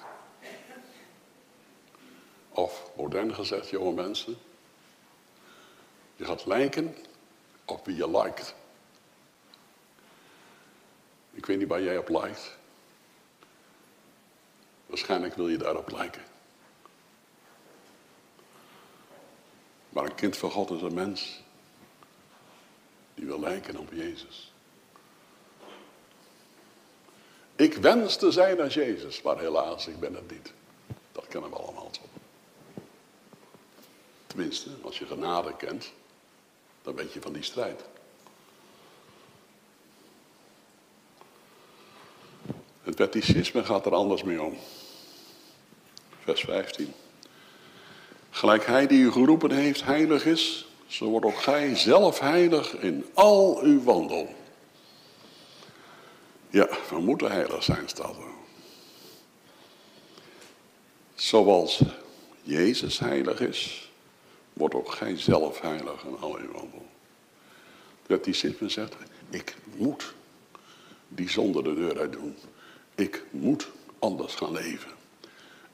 Of 2.50 2.92
modern 2.96 3.36
gezegd, 3.36 3.70
jonge 3.70 3.94
mensen. 3.94 4.38
Je 6.16 6.26
gaat 6.26 6.46
lijken 6.46 6.96
op 7.66 7.86
wie 7.86 7.96
je 7.96 8.10
lijkt. 8.10 8.56
Ik 11.32 11.46
weet 11.46 11.58
niet 11.58 11.68
waar 11.68 11.82
jij 11.82 11.98
op 11.98 12.10
lijkt. 12.10 12.58
Waarschijnlijk 14.86 15.36
wil 15.36 15.48
je 15.50 15.58
daarop 15.58 15.92
lijken. 15.92 16.24
Maar 19.90 20.04
een 20.04 20.16
kind 20.16 20.38
van 20.38 20.52
God 20.52 20.72
is 20.72 20.82
een 20.82 20.94
mens 20.94 21.42
die 23.14 23.26
wil 23.26 23.40
lijken 23.40 23.78
op 23.78 23.94
Jezus. 23.94 24.55
Ik 27.56 27.74
wens 27.74 28.16
te 28.16 28.32
zijn 28.32 28.62
als 28.62 28.74
Jezus, 28.74 29.22
maar 29.22 29.40
helaas, 29.40 29.88
ik 29.88 30.00
ben 30.00 30.14
het 30.14 30.32
niet. 30.32 30.54
Dat 31.12 31.28
kennen 31.28 31.50
we 31.50 31.56
allemaal 31.56 31.90
zo. 31.92 32.02
Tenminste, 34.28 34.70
als 34.82 35.00
je 35.00 35.06
genade 35.06 35.56
kent, 35.58 35.92
dan 36.82 36.96
weet 36.96 37.14
je 37.14 37.22
van 37.22 37.34
die 37.34 37.44
strijd. 37.44 37.84
Het 42.84 42.98
wetticisme 42.98 43.64
gaat 43.64 43.86
er 43.86 43.94
anders 43.94 44.24
mee 44.24 44.42
om. 44.42 44.58
Vers 46.24 46.42
15. 46.42 46.94
Gelijk 48.30 48.66
hij 48.66 48.88
die 48.88 49.00
u 49.00 49.12
geroepen 49.12 49.52
heeft 49.52 49.84
heilig 49.84 50.26
is, 50.26 50.68
zo 50.88 51.06
wordt 51.06 51.26
ook 51.26 51.42
gij 51.42 51.76
zelf 51.76 52.20
heilig 52.20 52.74
in 52.74 53.06
al 53.14 53.60
uw 53.62 53.84
wandel. 53.84 54.36
Ja, 56.56 56.70
we 56.90 57.00
moeten 57.00 57.32
heilig 57.32 57.64
zijn, 57.64 57.90
staat 57.90 58.16
er. 58.18 58.34
Zoals 61.16 61.82
Jezus 62.42 63.00
heilig 63.00 63.40
is, 63.40 63.92
wordt 64.54 64.76
ook 64.76 64.92
gij 64.92 65.18
zelf 65.18 65.62
heilig 65.62 66.04
in 66.04 66.18
al 66.20 66.38
uw 66.38 66.52
wandel. 66.52 66.86
Dat 68.08 68.24
die 68.24 68.34
zit 68.34 68.58
zegt, 68.66 68.96
ik 69.30 69.56
moet 69.76 70.14
die 71.08 71.30
zonde 71.30 71.64
de 71.64 71.74
deur 71.74 72.00
uit 72.00 72.14
doen. 72.14 72.36
Ik 72.96 73.24
moet 73.32 73.68
anders 74.00 74.36
gaan 74.36 74.52
leven. 74.52 74.92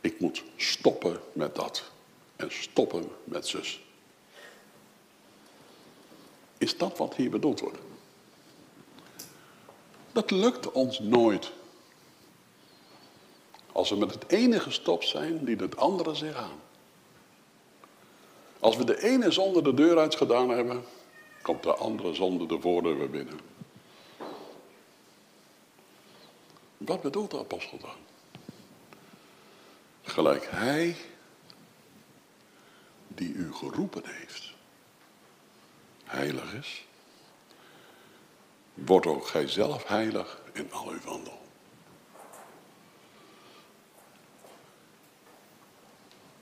Ik 0.02 0.20
moet 0.20 0.44
stoppen 0.56 1.20
met 1.34 1.56
dat. 1.56 1.92
En 2.36 2.52
stoppen 2.52 3.08
met 3.24 3.48
zus. 3.48 3.82
Is 6.58 6.78
dat 6.78 6.98
wat 6.98 7.16
hier 7.16 7.30
bedoeld 7.30 7.60
wordt? 7.60 7.78
Dat 10.12 10.32
lukt 10.32 10.72
ons 10.72 11.00
nooit. 11.00 11.52
Als 13.72 13.90
we 13.90 13.96
met 13.96 14.14
het 14.14 14.32
ene 14.32 14.60
gestopt 14.60 15.08
zijn, 15.08 15.46
dient 15.46 15.60
het 15.60 15.78
andere 15.78 16.16
zich 16.16 16.36
aan. 16.36 16.60
Als 18.60 18.78
we 18.78 18.84
de 18.84 19.04
ene 19.04 19.32
zonde 19.32 19.62
de 19.62 19.74
deur 19.74 19.98
uit 19.98 20.16
gedaan 20.16 20.50
hebben, 20.50 20.84
komt 21.42 21.64
de 21.64 21.76
andere 21.76 22.14
zonde 22.14 22.46
de 22.46 22.60
voordeur 22.60 22.98
weer 22.98 23.10
binnen. 23.10 23.40
Wat 26.78 27.02
bedoelt 27.02 27.32
de 27.32 27.40
apostel 27.40 27.78
dan? 27.78 27.96
Gelijk 30.02 30.48
hij 30.50 30.96
die 33.08 33.34
u 33.34 33.54
geroepen 33.54 34.02
heeft. 34.06 34.54
heilig 36.04 36.54
is, 36.54 36.86
wordt 38.86 39.06
ook 39.06 39.28
gij 39.28 39.48
zelf 39.48 39.88
heilig 39.88 40.42
in 40.54 40.72
al 40.72 40.90
uw 40.90 41.00
wandel. 41.00 41.40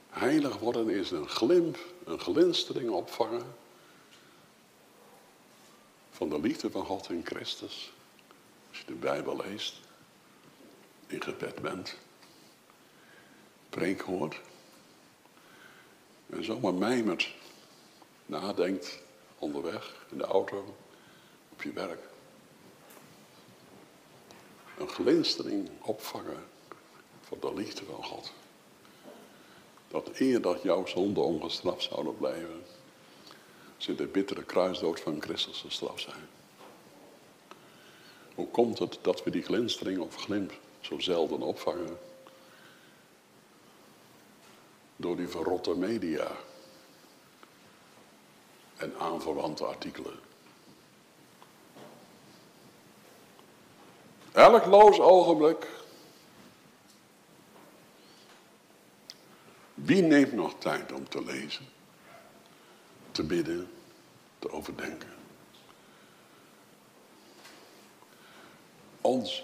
Heilig 0.10 0.58
worden 0.58 0.90
is 0.90 1.12
een 1.12 1.30
glimp, 1.30 1.78
een 2.06 2.20
glinstering 2.20 2.90
opvangen 2.90 3.56
van 6.12 6.30
de 6.30 6.40
liefde 6.40 6.72
van 6.72 6.86
God 6.86 7.10
in 7.10 7.26
Christus. 7.26 7.94
Als 8.70 8.80
je 8.80 8.86
de 8.86 8.94
Bijbel 8.94 9.36
leest, 9.36 9.80
in 11.08 11.22
gebed 11.22 11.62
bent, 11.62 11.96
preek 13.70 14.02
hoort 14.02 14.42
en 16.30 16.44
zomaar 16.44 16.74
mijmert, 16.74 17.34
nadenkt 18.26 19.00
onderweg, 19.40 20.06
in 20.12 20.18
de 20.18 20.24
auto, 20.24 20.76
op 21.50 21.62
je 21.62 21.72
werk. 21.74 22.09
Een 24.80 24.90
glinstering 24.90 25.70
opvangen 25.82 26.44
van 27.22 27.38
de 27.40 27.54
liefde 27.54 27.86
van 27.86 28.04
God. 28.04 28.32
Dat 29.88 30.10
eer 30.14 30.42
dat 30.42 30.62
jouw 30.62 30.86
zonden 30.86 31.24
ongestraft 31.24 31.84
zouden 31.84 32.18
blijven, 32.18 32.64
ze 33.78 33.96
de 33.96 34.06
bittere 34.06 34.44
kruisdood 34.44 35.00
van 35.00 35.22
Christus 35.22 35.62
gestraft 35.62 36.02
zijn. 36.02 36.28
Hoe 38.36 38.48
komt 38.48 38.80
het 38.80 39.00
dat 39.02 39.24
we 39.24 39.30
die 39.30 39.44
glinstering 39.44 40.00
of 40.00 40.16
glimp 40.16 40.54
zo 40.80 41.00
zelden 41.00 41.42
opvangen? 41.42 41.98
Door 44.96 45.16
die 45.16 45.28
verrotte 45.28 45.76
media 45.76 46.32
en 48.78 48.94
aanverwante 48.98 49.66
artikelen. 49.66 50.29
Elk 54.40 54.66
loos 54.66 55.00
ogenblik. 55.00 55.68
Wie 59.74 60.02
neemt 60.02 60.34
nog 60.34 60.54
tijd 60.58 60.92
om 60.92 61.10
te 61.10 61.24
lezen, 61.24 61.66
te 63.12 63.24
bidden, 63.24 63.72
te 64.40 64.52
overdenken? 64.52 65.10
Ons 69.02 69.44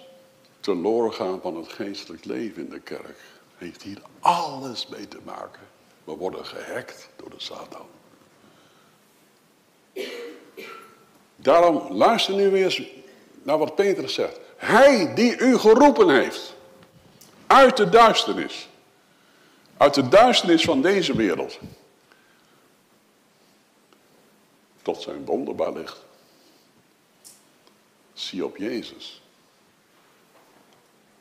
teloor 0.59 1.13
gaan 1.13 1.41
van 1.41 1.55
het 1.57 1.67
geestelijk 1.67 2.25
leven 2.25 2.63
in 2.63 2.69
de 2.69 2.79
kerk 2.79 3.19
heeft 3.57 3.81
hier 3.81 4.01
alles 4.19 4.87
mee 4.87 5.07
te 5.07 5.19
maken. 5.23 5.67
We 6.03 6.11
worden 6.11 6.45
gehackt 6.45 7.09
door 7.15 7.29
de 7.29 7.39
Satan. 7.39 7.87
Daarom 11.35 11.93
luister 11.93 12.35
nu 12.35 12.49
weer 12.49 12.91
naar 13.43 13.57
wat 13.57 13.75
Petrus 13.75 14.13
zegt. 14.13 14.44
Hij 14.55 15.13
die 15.15 15.37
u 15.37 15.57
geroepen 15.57 16.09
heeft 16.09 16.55
uit 17.47 17.77
de 17.77 17.89
duisternis. 17.89 18.69
Uit 19.77 19.93
de 19.93 20.07
duisternis 20.07 20.63
van 20.63 20.81
deze 20.81 21.15
wereld. 21.15 21.59
Tot 24.81 25.01
zijn 25.01 25.25
wonderbaar 25.25 25.73
licht. 25.73 25.97
Zie 28.13 28.45
op 28.45 28.57
Jezus. 28.57 29.21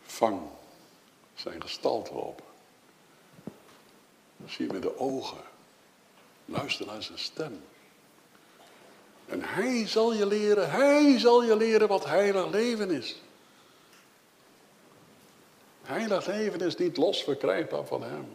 Vang 0.07 0.41
zijn 1.35 1.63
gestalte 1.63 2.13
op. 2.13 2.43
Zie 4.47 4.73
met 4.73 4.83
de 4.83 4.99
ogen. 4.99 5.41
Luister 6.45 6.87
naar 6.87 7.03
zijn 7.03 7.19
stem. 7.19 7.63
En 9.27 9.43
hij 9.43 9.87
zal 9.87 10.15
je 10.15 10.27
leren, 10.27 10.71
hij 10.71 11.19
zal 11.19 11.45
je 11.45 11.57
leren 11.57 11.89
wat 11.89 12.05
heilig 12.05 12.51
leven 12.51 12.91
is. 12.91 13.23
Heilig 15.83 16.27
leven 16.27 16.61
is 16.61 16.77
niet 16.77 16.97
los 16.97 17.23
verkrijgbaar 17.23 17.87
van 17.87 18.03
hem. 18.03 18.27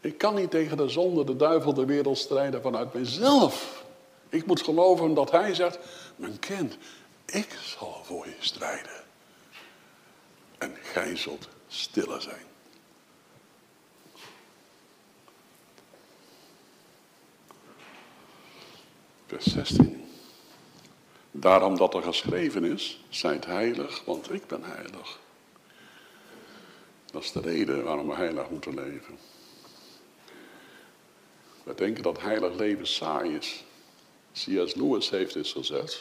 Ik 0.00 0.18
kan 0.18 0.34
niet 0.34 0.50
tegen 0.50 0.76
de 0.76 0.88
zonde, 0.88 1.24
de 1.24 1.36
duivel, 1.36 1.74
de 1.74 1.84
wereld 1.84 2.18
strijden 2.18 2.62
vanuit 2.62 2.92
mezelf. 2.92 3.84
Ik 4.28 4.46
moet 4.46 4.62
geloven 4.62 5.14
dat 5.14 5.30
hij 5.30 5.54
zegt, 5.54 5.78
mijn 6.16 6.38
kind, 6.38 6.76
ik 7.26 7.58
zal 7.62 8.00
voor 8.04 8.26
je 8.26 8.36
strijden. 8.38 9.04
En 10.58 10.76
gij 10.82 11.16
zult 11.16 11.48
stille 11.68 12.20
zijn. 12.20 12.51
Vers 19.32 19.52
16. 19.52 20.04
Daarom 21.30 21.76
dat 21.76 21.94
er 21.94 22.02
geschreven 22.02 22.64
is, 22.64 23.04
zijt 23.08 23.46
heilig, 23.46 24.04
want 24.04 24.32
ik 24.32 24.46
ben 24.46 24.64
heilig. 24.64 25.18
Dat 27.12 27.22
is 27.22 27.32
de 27.32 27.40
reden 27.40 27.84
waarom 27.84 28.08
we 28.08 28.14
heilig 28.14 28.50
moeten 28.50 28.74
leven. 28.74 29.18
We 31.62 31.74
denken 31.74 32.02
dat 32.02 32.20
heilig 32.20 32.54
leven 32.54 32.86
saai 32.86 33.34
is. 33.34 33.64
C.S. 34.32 34.74
Lewis 34.74 35.10
heeft 35.10 35.34
dit 35.34 35.48
gezegd. 35.48 36.00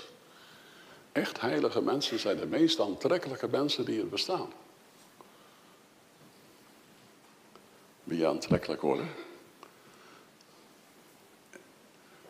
Echt 1.11 1.41
heilige 1.41 1.81
mensen 1.81 2.19
zijn 2.19 2.37
de 2.37 2.47
meest 2.47 2.79
aantrekkelijke 2.79 3.47
mensen 3.47 3.85
die 3.85 3.99
er 3.99 4.09
bestaan. 4.09 4.53
Wil 8.03 8.27
aantrekkelijk 8.27 8.81
worden? 8.81 9.09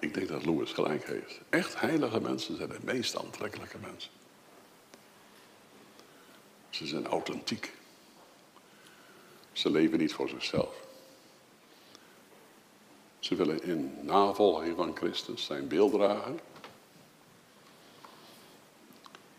Ik 0.02 0.14
denk 0.14 0.28
dat 0.28 0.46
Lewis 0.46 0.72
gelijk 0.72 1.06
heeft. 1.06 1.40
Echt 1.50 1.80
heilige 1.80 2.22
mensen 2.22 2.58
zijn 2.58 2.70
de 2.70 2.80
meest 2.84 3.18
aantrekkelijke 3.18 3.78
mensen. 3.82 4.12
Ze 6.70 6.88
zijn 6.88 7.06
authentiek. 7.06 7.74
Ze 9.52 9.70
leven 9.70 9.98
niet 9.98 10.14
voor 10.14 10.30
zichzelf. 10.30 10.76
Ze 13.20 13.36
willen 13.36 13.64
in 13.64 13.98
navolging 14.02 14.76
van 14.76 14.96
Christus 14.96 15.46
zijn 15.46 15.68
beeld 15.68 15.92
dragen. 15.92 16.40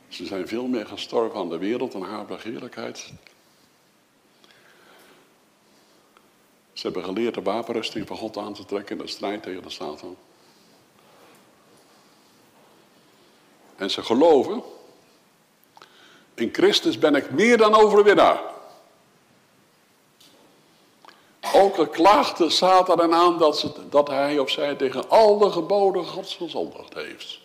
Ze 0.09 0.27
zijn 0.27 0.49
veel 0.49 0.67
meer 0.67 0.87
gestorven 0.87 1.39
aan 1.39 1.49
de 1.49 1.59
wereld 1.59 1.95
en 1.95 2.03
haar 2.03 2.27
begeerlijkheid. 2.27 3.13
Ze 6.73 6.83
hebben 6.83 7.05
geleerd 7.05 7.35
de 7.35 7.43
wapenrusting 7.43 8.07
van 8.07 8.17
God 8.17 8.37
aan 8.37 8.55
te 8.55 8.65
trekken 8.65 8.97
in 8.97 9.03
de 9.03 9.11
strijd 9.11 9.43
tegen 9.43 9.63
de 9.63 9.71
Satan. 9.71 10.17
En 13.83 13.91
ze 13.91 14.03
geloven, 14.03 14.63
in 16.35 16.49
Christus 16.53 16.99
ben 16.99 17.15
ik 17.15 17.31
meer 17.31 17.57
dan 17.57 17.75
overwinnaar. 17.75 18.41
Ook 21.55 21.93
klaagde 21.93 22.51
Satan 22.51 23.15
aan 23.15 23.39
dat, 23.39 23.73
dat 23.91 24.09
hij 24.09 24.39
of 24.39 24.51
zij 24.51 24.75
tegen 24.75 25.11
al 25.11 25.39
de 25.39 25.51
geboden 25.51 26.05
gods 26.05 26.35
gezondigd 26.35 26.95
heeft. 26.95 27.39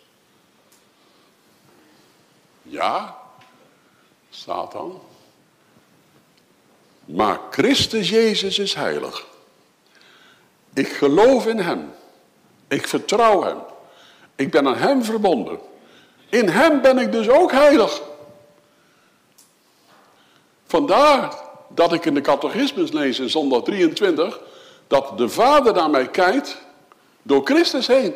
Ja, 2.62 3.18
Satan. 4.30 5.00
Maar 7.04 7.40
Christus 7.50 8.08
Jezus 8.08 8.58
is 8.58 8.74
heilig. 8.74 9.26
Ik 10.74 10.88
geloof 10.88 11.46
in 11.46 11.58
Hem. 11.58 11.94
Ik 12.68 12.86
vertrouw 12.86 13.42
Hem. 13.42 13.58
Ik 14.36 14.50
ben 14.50 14.66
aan 14.66 14.76
Hem 14.76 15.04
verbonden. 15.04 15.76
In 16.28 16.48
Hem 16.48 16.80
ben 16.80 16.98
ik 16.98 17.12
dus 17.12 17.28
ook 17.28 17.52
heilig. 17.52 18.02
Vandaar 20.66 21.34
dat 21.68 21.92
ik 21.92 22.04
in 22.04 22.14
de 22.14 22.20
catechismus 22.20 22.92
lees 22.92 23.18
in 23.18 23.30
zondag 23.30 23.62
23, 23.62 24.40
dat 24.86 25.18
de 25.18 25.28
Vader 25.28 25.74
naar 25.74 25.90
mij 25.90 26.08
kijkt 26.08 26.58
door 27.22 27.40
Christus 27.44 27.86
heen. 27.86 28.14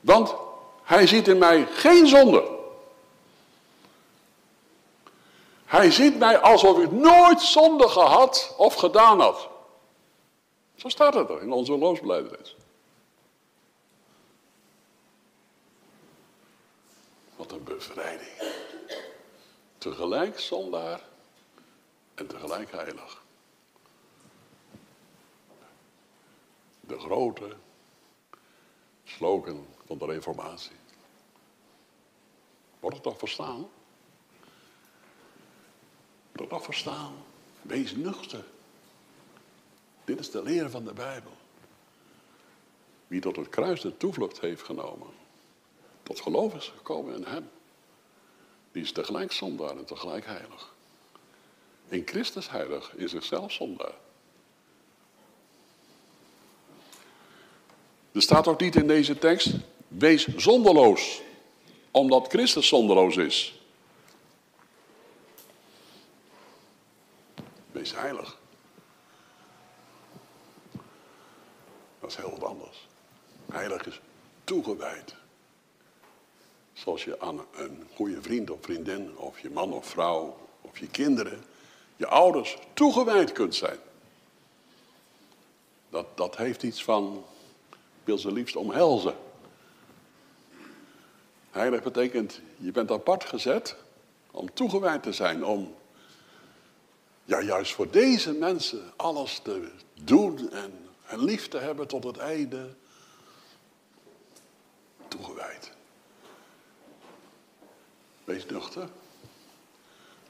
Want 0.00 0.34
hij 0.82 1.06
ziet 1.06 1.28
in 1.28 1.38
mij 1.38 1.66
geen 1.70 2.06
zonde. 2.06 2.42
Hij 5.64 5.90
ziet 5.90 6.18
mij 6.18 6.38
alsof 6.38 6.78
ik 6.78 6.90
nooit 6.90 7.40
zonde 7.40 7.88
gehad 7.88 8.54
of 8.56 8.74
gedaan 8.74 9.20
had. 9.20 9.48
Zo 10.76 10.88
staat 10.88 11.14
het 11.14 11.28
er 11.28 11.42
in 11.42 11.52
onze 11.52 11.72
geloofsbelijdenis. 11.72 12.56
Een 17.52 17.64
bevrijding. 17.64 18.30
Tegelijk 19.78 20.40
zondaar 20.40 21.04
en 22.14 22.26
tegelijk 22.26 22.72
heilig. 22.72 23.22
De 26.80 26.98
grote 26.98 27.56
slogan 29.04 29.66
van 29.86 29.98
de 29.98 30.04
Reformatie. 30.04 30.76
Wordt 32.80 32.96
het 32.96 33.04
toch 33.04 33.18
verstaan? 33.18 33.68
Wordt 36.32 36.40
het 36.40 36.48
toch 36.48 36.64
verstaan? 36.64 37.12
Wees 37.62 37.94
nuchter. 37.94 38.44
Dit 40.04 40.18
is 40.18 40.30
de 40.30 40.42
leer 40.42 40.70
van 40.70 40.84
de 40.84 40.92
Bijbel. 40.92 41.36
Wie 43.06 43.20
tot 43.20 43.36
het 43.36 43.48
kruis 43.48 43.80
de 43.80 43.96
toevlucht 43.96 44.40
heeft 44.40 44.62
genomen, 44.62 45.21
tot 46.02 46.20
geloof 46.20 46.54
is 46.54 46.72
gekomen 46.76 47.14
in 47.14 47.24
hem. 47.24 47.50
Die 48.72 48.82
is 48.82 48.92
tegelijk 48.92 49.32
zondaar 49.32 49.76
en 49.76 49.84
tegelijk 49.84 50.26
heilig. 50.26 50.72
In 51.88 52.02
Christus 52.06 52.50
heilig, 52.50 52.92
in 52.96 53.08
zichzelf 53.08 53.52
zondaar. 53.52 53.94
Er 58.12 58.22
staat 58.22 58.46
ook 58.48 58.60
niet 58.60 58.76
in 58.76 58.86
deze 58.86 59.18
tekst, 59.18 59.50
wees 59.88 60.26
zonderloos, 60.36 61.22
omdat 61.90 62.28
Christus 62.28 62.68
zonderloos 62.68 63.16
is. 63.16 63.60
Wees 67.72 67.94
heilig. 67.94 68.38
Dat 72.00 72.10
is 72.10 72.16
heel 72.16 72.30
wat 72.30 72.42
anders. 72.42 72.86
Heilig 73.50 73.86
is 73.86 74.00
toegewijd. 74.44 75.14
Zoals 76.82 77.04
je 77.04 77.20
aan 77.20 77.40
een 77.54 77.86
goede 77.94 78.22
vriend 78.22 78.50
of 78.50 78.58
vriendin, 78.60 79.16
of 79.16 79.40
je 79.40 79.50
man 79.50 79.72
of 79.72 79.86
vrouw, 79.86 80.36
of 80.60 80.78
je 80.78 80.88
kinderen, 80.88 81.44
je 81.96 82.06
ouders 82.06 82.56
toegewijd 82.74 83.32
kunt 83.32 83.54
zijn. 83.54 83.78
Dat, 85.90 86.06
dat 86.14 86.36
heeft 86.36 86.62
iets 86.62 86.84
van, 86.84 87.24
wil 88.04 88.18
ze 88.18 88.32
liefst 88.32 88.56
omhelzen. 88.56 89.16
Heilig 91.50 91.82
betekent, 91.82 92.40
je 92.56 92.72
bent 92.72 92.90
apart 92.90 93.24
gezet 93.24 93.76
om 94.30 94.54
toegewijd 94.54 95.02
te 95.02 95.12
zijn, 95.12 95.44
om 95.44 95.74
ja, 97.24 97.40
juist 97.40 97.72
voor 97.72 97.90
deze 97.90 98.32
mensen 98.32 98.92
alles 98.96 99.38
te 99.38 99.70
doen 100.04 100.50
en, 100.50 100.88
en 101.06 101.24
lief 101.24 101.48
te 101.48 101.58
hebben 101.58 101.86
tot 101.86 102.04
het 102.04 102.16
einde. 102.16 102.74
Toegewijd. 105.08 105.71
Wees 108.24 108.46
nuchter. 108.46 108.88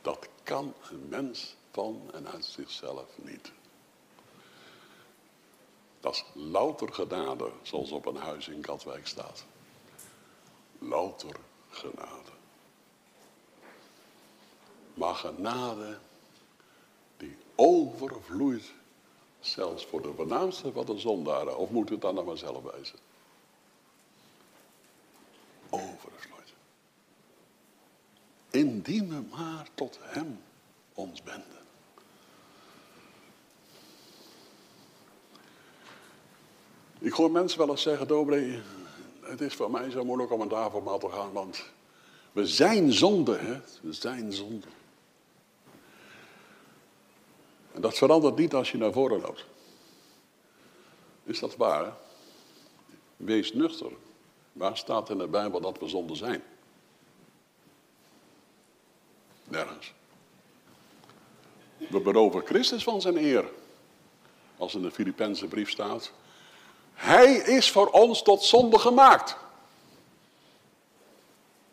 Dat 0.03 0.29
kan 0.43 0.75
een 0.91 1.09
mens 1.09 1.57
van 1.71 2.11
en 2.13 2.29
uit 2.29 2.45
zichzelf 2.45 3.07
niet. 3.17 3.53
Dat 6.01 6.15
is 6.15 6.25
louter 6.33 6.93
genade, 6.93 7.51
zoals 7.63 7.91
op 7.91 8.07
een 8.07 8.17
huis 8.17 8.49
in 8.49 8.61
Katwijk 8.61 9.07
staat. 9.07 9.45
Louter 10.79 11.37
genade. 11.71 12.31
Maar 14.95 15.15
genade 15.15 15.99
die 17.17 17.37
overvloeit, 17.55 18.73
zelfs 19.41 19.87
voor 19.87 20.03
de 20.03 20.13
voornaamste 20.17 20.73
van 20.73 20.87
de 20.87 20.99
zondaren. 20.99 21.57
Of 21.57 21.71
moet 21.71 21.89
het 21.89 22.01
dan 22.01 22.15
naar 22.15 22.25
mezelf 22.25 22.63
wijzen? 22.63 22.99
Overvloeit. 25.71 26.32
Indien 28.53 29.09
we 29.09 29.37
maar 29.37 29.69
tot 29.75 29.99
hem 30.01 30.41
ons 30.95 31.23
wenden. 31.25 31.61
Ik 36.99 37.13
hoor 37.13 37.31
mensen 37.31 37.59
wel 37.59 37.71
eens 37.71 37.83
zeggen, 37.83 38.09
Dobre, 38.09 38.61
het 39.21 39.41
is 39.41 39.55
voor 39.55 39.71
mij 39.71 39.91
zo 39.91 40.05
moeilijk 40.05 40.33
om 40.33 40.41
een 40.41 40.55
avondmaal 40.55 40.99
te 40.99 41.09
gaan, 41.09 41.33
want 41.33 41.65
we 42.33 42.47
zijn 42.47 42.93
zonde, 42.93 43.37
hè? 43.37 43.61
We 43.81 43.93
zijn 43.93 44.33
zonde. 44.33 44.67
En 47.73 47.81
dat 47.81 47.99
verandert 47.99 48.37
niet 48.37 48.55
als 48.55 48.71
je 48.71 48.79
naar 48.79 48.93
voren 48.93 49.21
loopt. 49.21 49.45
Is 51.25 51.39
dat 51.39 51.57
waar? 51.57 51.97
Wees 53.17 53.53
nuchter. 53.53 53.93
Waar 54.53 54.77
staat 54.77 55.11
in 55.11 55.19
de 55.19 55.27
Bijbel 55.27 55.61
dat 55.61 55.79
we 55.79 55.89
zonde 55.89 56.15
zijn? 56.15 56.43
Nergens. 59.53 59.93
We 61.77 62.01
beroven 62.01 62.47
Christus 62.47 62.83
van 62.83 63.01
zijn 63.01 63.17
eer. 63.17 63.51
Als 64.57 64.75
in 64.75 64.83
de 64.83 64.91
Filipijnse 64.91 65.47
brief 65.47 65.71
staat. 65.71 66.13
Hij 66.95 67.33
is 67.35 67.71
voor 67.71 67.87
ons 67.87 68.23
tot 68.23 68.43
zonde 68.43 68.79
gemaakt. 68.79 69.37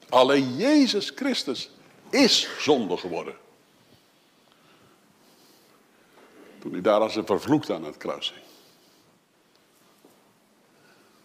Alleen 0.09 0.55
Jezus 0.55 1.09
Christus 1.09 1.69
is 2.09 2.49
zonde 2.59 2.97
geworden. 2.97 3.37
Toen 6.59 6.71
hij 6.71 6.81
daar 6.81 6.99
als 6.99 7.15
een 7.15 7.25
vervloekt 7.25 7.69
aan 7.69 7.83
het 7.83 7.97
kruis 7.97 8.33
hing. 8.33 8.45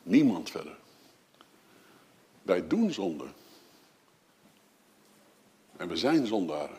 Niemand 0.03 0.51
verder. 0.51 0.77
Wij 2.43 2.67
doen 2.67 2.93
zonde. 2.93 3.27
En 5.77 5.89
we 5.89 5.97
zijn 5.97 6.27
zondaren. 6.27 6.79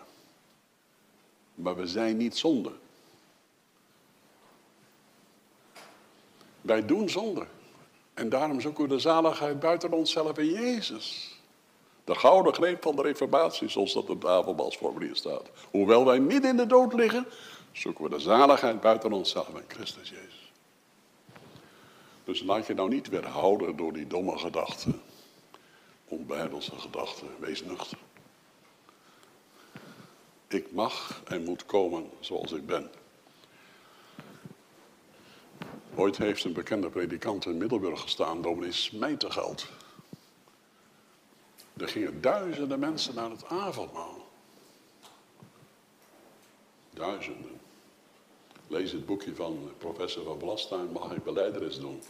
Maar 1.56 1.76
we 1.76 1.88
zijn 1.88 2.18
niet 2.18 2.38
zonde. 2.38 2.72
Wij 6.62 6.86
doen 6.86 7.10
zonde. 7.10 7.46
En 8.14 8.30
daarom 8.30 8.62
zoeken 8.62 8.84
we 8.84 8.90
de 8.90 9.00
zaligheid 9.00 9.60
buiten 9.60 9.92
onszelf 9.92 10.38
in 10.38 10.52
Jezus. 10.52 11.40
De 12.04 12.16
gouden 12.16 12.54
greep 12.54 12.84
van 12.84 12.96
de 12.96 13.02
reformatie, 13.02 13.70
zoals 13.70 13.94
dat 13.94 14.10
op 14.10 14.22
de 14.22 14.28
avondbalsformulier 14.28 15.16
staat. 15.16 15.50
Hoewel 15.72 16.06
wij 16.06 16.20
midden 16.20 16.50
in 16.50 16.58
de 16.58 16.66
dood 16.66 16.94
liggen, 16.94 17.26
zoeken 17.72 18.04
we 18.04 18.10
de 18.10 18.20
zaligheid 18.20 18.82
buiten 18.82 19.14
onszelf 19.14 19.48
in 19.48 19.64
Christus 19.68 20.10
Jezus. 20.10 20.52
Dus 22.24 22.44
laat 22.44 22.68
je 22.68 22.74
nou 22.74 22.90
niet 22.90 23.10
weerhouden 23.10 23.76
door 23.76 23.94
die 23.94 24.08
domme 24.08 24.38
gedachten. 24.38 25.02
Onbijbelse 26.08 26.80
gedachten. 26.80 27.28
Wees 27.40 27.64
nuchter. 27.64 27.98
Ik 30.56 30.72
mag 30.72 31.22
en 31.26 31.44
moet 31.44 31.66
komen 31.66 32.10
zoals 32.20 32.52
ik 32.52 32.66
ben. 32.66 32.92
Ooit 35.96 36.18
heeft 36.18 36.44
een 36.44 36.54
bekende 36.54 36.90
predikant 36.90 37.46
in 37.46 37.58
Middelburg 37.58 38.02
gestaan, 38.02 38.42
dominee 38.42 38.72
Smijtergeld. 38.72 39.68
Er 41.78 41.88
gingen 41.88 42.22
duizenden 42.22 42.80
mensen 42.80 43.16
naar 43.16 43.30
het 43.30 43.46
avondmaal. 43.46 44.28
Duizenden. 46.90 47.60
Lees 48.68 48.92
het 48.92 49.06
boekje 49.06 49.36
van 49.36 49.72
professor 49.78 50.24
van 50.24 50.38
Blastuin, 50.38 50.92
mag 50.92 51.12
ik 51.12 51.24
beleideres 51.24 51.80
doen? 51.80 52.02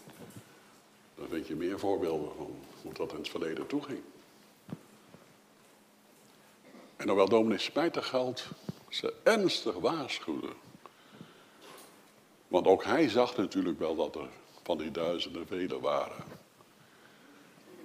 Dan 1.15 1.27
vind 1.27 1.47
je 1.47 1.55
meer 1.55 1.79
voorbeelden 1.79 2.35
van 2.37 2.55
hoe 2.81 2.93
dat 2.93 3.11
in 3.11 3.17
het 3.17 3.29
verleden 3.29 3.67
toeging. 3.67 4.01
En 6.97 7.07
hoewel 7.07 7.29
dominee 7.29 7.57
Spijtergeld 7.57 8.43
ze 8.89 9.13
ernstig 9.23 9.75
waarschuwde. 9.75 10.49
Want 12.47 12.67
ook 12.67 12.83
hij 12.83 13.09
zag 13.09 13.37
natuurlijk 13.37 13.79
wel 13.79 13.95
dat 13.95 14.15
er 14.15 14.27
van 14.63 14.77
die 14.77 14.91
duizenden 14.91 15.47
velen 15.47 15.81
waren. 15.81 16.23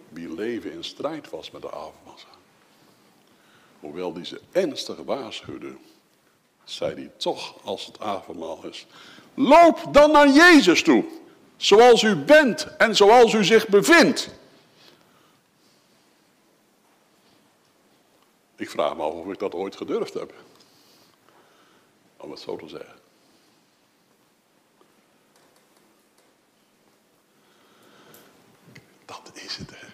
Wie 0.09 0.35
leven 0.35 0.73
in 0.73 0.85
strijd 0.85 1.31
was 1.31 1.51
met 1.51 1.62
de 1.62 1.73
avondmassa. 1.73 2.29
Hoewel 3.81 4.12
die 4.12 4.25
ze 4.25 4.40
ernstig 4.53 4.96
waarschuwde, 5.05 5.77
zei 6.64 6.94
hij 6.94 7.11
toch 7.16 7.55
als 7.64 7.87
het 7.87 8.01
avondmaal 8.01 8.64
is. 8.64 8.87
Loop 9.35 9.81
dan 9.90 10.11
naar 10.11 10.29
Jezus 10.29 10.83
toe, 10.83 11.05
zoals 11.57 12.03
u 12.03 12.16
bent 12.16 12.77
en 12.77 12.96
zoals 12.96 13.33
u 13.33 13.44
zich 13.44 13.68
bevindt. 13.68 14.39
Ik 18.61 18.70
vraag 18.70 18.96
me 18.96 19.03
af 19.03 19.12
of 19.12 19.33
ik 19.33 19.38
dat 19.38 19.55
ooit 19.55 19.77
gedurfd 19.77 20.14
heb. 20.14 20.35
Om 22.16 22.31
het 22.31 22.40
zo 22.40 22.57
te 22.57 22.68
zeggen. 22.68 22.99
Dat 29.05 29.31
is 29.35 29.57
het, 29.57 29.70
hè. 29.70 29.87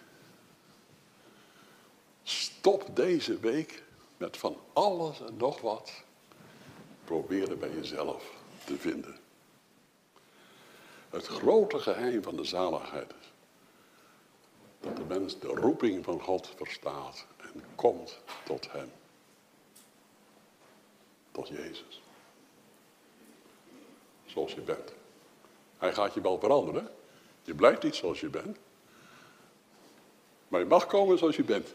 Stop 2.23 2.97
deze 2.97 3.39
week 3.39 3.83
met 4.17 4.37
van 4.37 4.57
alles 4.73 5.21
en 5.21 5.37
nog 5.37 5.61
wat 5.61 5.93
proberen 7.05 7.59
bij 7.59 7.71
jezelf 7.71 8.33
te 8.65 8.77
vinden. 8.77 9.17
Het 11.11 11.27
grote 11.27 11.79
geheim 11.79 12.23
van 12.23 12.37
de 12.37 12.45
zaligheid 12.45 13.11
is 13.11 13.27
dat 14.81 14.97
de 14.97 15.05
mens 15.05 15.39
de 15.39 15.49
roeping 15.49 16.05
van 16.05 16.21
God 16.21 16.53
verstaat 16.57 17.27
komt 17.75 18.19
tot 18.45 18.73
Hem. 18.73 18.93
Tot 21.33 21.49
Jezus. 21.49 22.03
Zoals 24.27 24.53
je 24.53 24.61
bent. 24.61 24.93
Hij 25.79 25.93
gaat 25.93 26.15
je 26.15 26.21
wel 26.21 26.39
veranderen. 26.39 26.89
Je 27.43 27.55
blijft 27.55 27.83
niet 27.83 27.95
zoals 27.95 28.21
je 28.21 28.29
bent. 28.29 28.57
Maar 30.49 30.61
je 30.61 30.67
mag 30.67 30.87
komen 30.87 31.19
zoals 31.19 31.37
je 31.37 31.45
bent. 31.45 31.75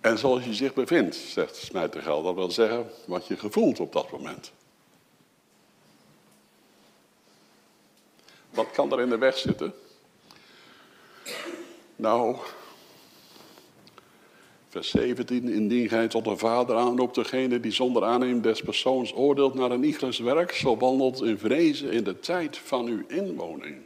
En 0.00 0.18
zoals 0.18 0.44
je 0.44 0.54
zich 0.54 0.74
bevindt, 0.74 1.16
zegt 1.16 1.56
Smijtergel, 1.56 2.22
dat 2.22 2.34
wil 2.34 2.50
zeggen 2.50 2.90
wat 3.06 3.26
je 3.26 3.36
gevoelt 3.36 3.80
op 3.80 3.92
dat 3.92 4.10
moment. 4.10 4.52
Wat 8.50 8.70
kan 8.70 8.92
er 8.92 9.00
in 9.00 9.08
de 9.08 9.18
weg 9.18 9.36
zitten? 9.38 9.74
Nou, 11.96 12.36
vers 14.68 14.88
17, 14.90 15.48
indien 15.48 15.88
gij 15.88 16.08
tot 16.08 16.24
de 16.24 16.36
vader 16.36 16.76
aanroept, 16.76 17.14
degene 17.14 17.60
die 17.60 17.72
zonder 17.72 18.04
aanneming 18.04 18.42
des 18.42 18.62
persoons 18.62 19.14
oordeelt 19.14 19.54
naar 19.54 19.70
een 19.70 19.84
iegelijks 19.84 20.18
werk, 20.18 20.52
zo 20.52 20.76
wandelt 20.76 21.22
in 21.22 21.38
vrezen 21.38 21.90
in 21.90 22.04
de 22.04 22.20
tijd 22.20 22.58
van 22.58 22.86
uw 22.86 23.06
inwoning. 23.06 23.82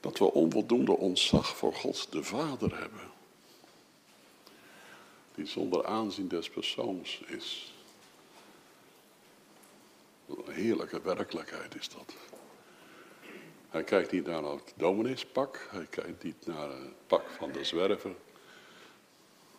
Dat 0.00 0.18
we 0.18 0.32
onvoldoende 0.32 0.96
ontzag 0.96 1.56
voor 1.56 1.74
God 1.74 2.12
de 2.12 2.22
Vader 2.22 2.78
hebben. 2.78 3.10
Die 5.34 5.46
zonder 5.46 5.86
aanzien 5.86 6.28
des 6.28 6.48
persoons 6.50 7.20
is. 7.26 7.74
Een 10.28 10.52
heerlijke 10.52 11.00
werkelijkheid 11.02 11.74
is 11.74 11.88
dat. 11.88 12.14
Hij 13.72 13.84
kijkt 13.84 14.12
niet 14.12 14.26
naar 14.26 14.42
het 14.42 14.72
domineespak, 14.76 15.66
hij 15.70 15.86
kijkt 15.86 16.22
niet 16.22 16.46
naar 16.46 16.68
het 16.68 17.06
pak 17.06 17.30
van 17.30 17.52
de 17.52 17.64
zwerver 17.64 18.14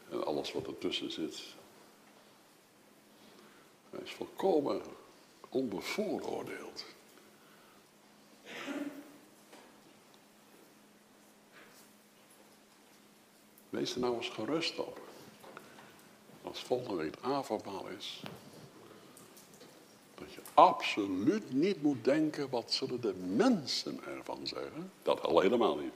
en 0.09 0.25
alles 0.25 0.51
wat 0.51 0.67
ertussen 0.67 1.11
zit. 1.11 1.41
Hij 3.89 3.99
is 4.03 4.11
volkomen 4.11 4.81
onbevooroordeeld. 5.49 6.85
Wees 13.69 13.93
er 13.93 13.99
nou 13.99 14.15
eens 14.15 14.29
gerust 14.29 14.79
op. 14.79 15.01
Als 16.41 16.63
volgende 16.63 17.03
week 17.03 17.15
avondmaal 17.21 17.87
is, 17.87 18.23
dat 20.23 20.33
je 20.33 20.41
absoluut 20.53 21.53
niet 21.53 21.81
moet 21.81 22.03
denken, 22.03 22.49
wat 22.49 22.73
zullen 22.73 23.01
de 23.01 23.13
mensen 23.13 24.03
ervan 24.03 24.47
zeggen? 24.47 24.91
Dat 25.03 25.21
al 25.21 25.39
helemaal 25.39 25.75
niet. 25.77 25.93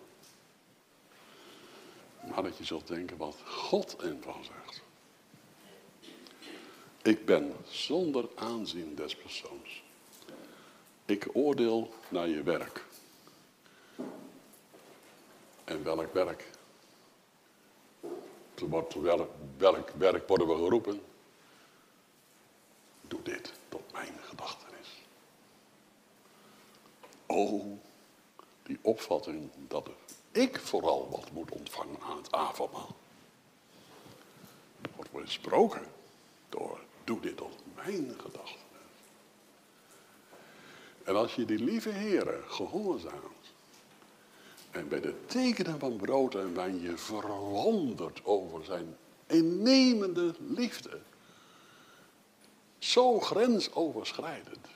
Maar 2.29 2.43
dat 2.43 2.57
je 2.57 2.63
zult 2.63 2.87
denken 2.87 3.17
wat 3.17 3.35
God 3.45 3.95
ervan 3.95 4.43
zegt. 4.43 4.81
Ik 7.01 7.25
ben 7.25 7.55
zonder 7.69 8.29
aanzien 8.35 8.95
des 8.95 9.15
persoons. 9.15 9.83
Ik 11.05 11.27
oordeel 11.33 11.93
naar 12.09 12.27
je 12.27 12.43
werk. 12.43 12.85
En 15.63 15.83
welk 15.83 16.13
werk? 16.13 16.49
Tot 18.53 18.93
welk, 18.93 19.29
welk 19.57 19.89
werk 19.89 20.27
worden 20.27 20.47
we 20.47 20.55
geroepen? 20.55 21.01
Doe 23.01 23.21
dit 23.21 23.53
tot 23.77 23.91
mijn 23.91 24.13
gedachtenis. 24.21 24.87
Oh, 27.25 27.65
die 28.63 28.79
opvatting 28.81 29.49
dat 29.67 29.89
ik 30.31 30.59
vooral 30.59 31.09
wat 31.09 31.31
moet 31.31 31.51
ontvangen 31.51 32.01
aan 32.01 32.17
het 32.17 32.31
avondmaal. 32.31 32.95
Wordt 34.95 35.29
gesproken 35.29 35.85
door, 36.49 36.79
doe 37.03 37.19
dit 37.19 37.37
tot 37.37 37.55
mijn 37.75 38.13
gedachtenis. 38.17 38.65
En 41.03 41.15
als 41.15 41.35
je 41.35 41.45
die 41.45 41.59
lieve 41.59 41.89
heren 41.89 42.43
gehoorzaamt, 42.47 43.53
en 44.71 44.87
bij 44.87 44.99
de 44.99 45.25
tekenen 45.25 45.79
van 45.79 45.95
brood 45.95 46.35
en 46.35 46.55
wijn 46.55 46.81
je 46.81 46.97
verwondert 46.97 48.25
over 48.25 48.65
zijn 48.65 48.97
innemende 49.27 50.35
liefde. 50.39 50.99
Zo 52.79 53.19
grensoverschrijdend. 53.19 54.67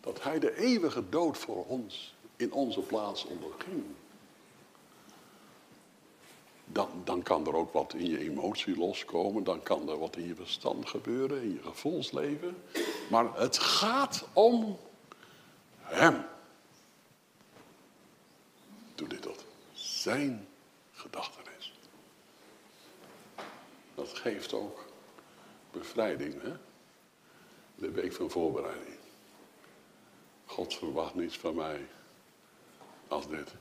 Dat 0.00 0.22
hij 0.22 0.38
de 0.38 0.56
eeuwige 0.56 1.08
dood 1.08 1.38
voor 1.38 1.64
ons 1.66 2.14
in 2.36 2.52
onze 2.52 2.80
plaats 2.80 3.24
onderging. 3.24 3.84
Dan, 6.64 6.88
dan 7.04 7.22
kan 7.22 7.46
er 7.46 7.54
ook 7.54 7.72
wat 7.72 7.94
in 7.94 8.10
je 8.10 8.18
emotie 8.18 8.76
loskomen. 8.76 9.44
Dan 9.44 9.62
kan 9.62 9.88
er 9.88 9.98
wat 9.98 10.16
in 10.16 10.26
je 10.26 10.34
verstand 10.34 10.88
gebeuren, 10.88 11.42
in 11.42 11.52
je 11.52 11.62
gevoelsleven. 11.62 12.62
Maar 13.10 13.34
het 13.34 13.58
gaat 13.58 14.24
om 14.32 14.78
hem. 15.78 16.24
Doe 18.94 19.08
dit 19.08 19.22
tot 19.22 19.44
zijn 19.72 20.48
gedachtenis. 20.92 21.72
Dat 23.94 24.08
geeft 24.08 24.52
ook 24.52 24.81
bevrijding, 25.72 26.42
hè? 26.42 26.52
De 27.74 27.90
week 27.90 28.12
van 28.12 28.30
voorbereiding. 28.30 28.96
God 30.44 30.74
verwacht 30.74 31.14
niets 31.14 31.38
van 31.38 31.54
mij 31.54 31.86
als 33.08 33.28
dit. 33.28 33.54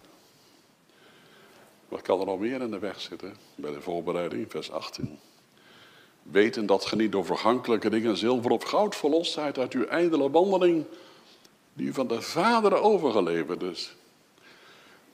Wat 1.87 2.01
kan 2.01 2.19
er 2.19 2.25
nog 2.25 2.39
meer 2.39 2.61
in 2.61 2.71
de 2.71 2.79
weg 2.79 3.01
zitten 3.01 3.35
bij 3.55 3.71
de 3.71 3.81
voorbereiding, 3.81 4.51
vers 4.51 4.71
18? 4.71 5.19
Weten 6.23 6.65
dat 6.65 6.85
ge 6.85 6.95
niet 6.95 7.11
door 7.11 7.25
vergankelijke 7.25 7.89
dingen 7.89 8.17
zilver 8.17 8.51
of 8.51 8.63
goud 8.63 8.95
verlost 8.95 9.31
zijt 9.31 9.57
uit 9.57 9.73
uw 9.73 9.85
ijdele 9.85 10.29
wandeling, 10.29 10.85
die 11.73 11.87
u 11.87 11.93
van 11.93 12.07
de 12.07 12.21
Vader 12.21 12.73
overgeleverd 12.73 13.61
is. 13.61 13.95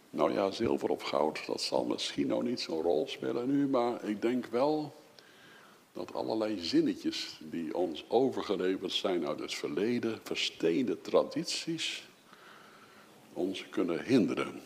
Nou 0.10 0.34
ja, 0.34 0.52
zilver 0.52 0.90
of 0.90 1.02
goud, 1.02 1.46
dat 1.46 1.62
zal 1.62 1.86
misschien 1.86 2.28
nog 2.28 2.44
niet 2.44 2.62
zo'n 2.62 2.82
rol 2.82 3.08
spelen 3.08 3.50
nu, 3.50 3.68
maar 3.68 4.04
ik 4.04 4.22
denk 4.22 4.46
wel 4.46 4.96
dat 5.98 6.14
allerlei 6.14 6.60
zinnetjes 6.64 7.38
die 7.40 7.76
ons 7.76 8.06
overgeleverd 8.08 8.92
zijn 8.92 9.28
uit 9.28 9.40
het 9.40 9.54
verleden, 9.54 10.20
versteende 10.24 11.02
tradities, 11.02 12.08
ons 13.34 13.70
kunnen 13.70 14.04
hinderen. 14.04 14.62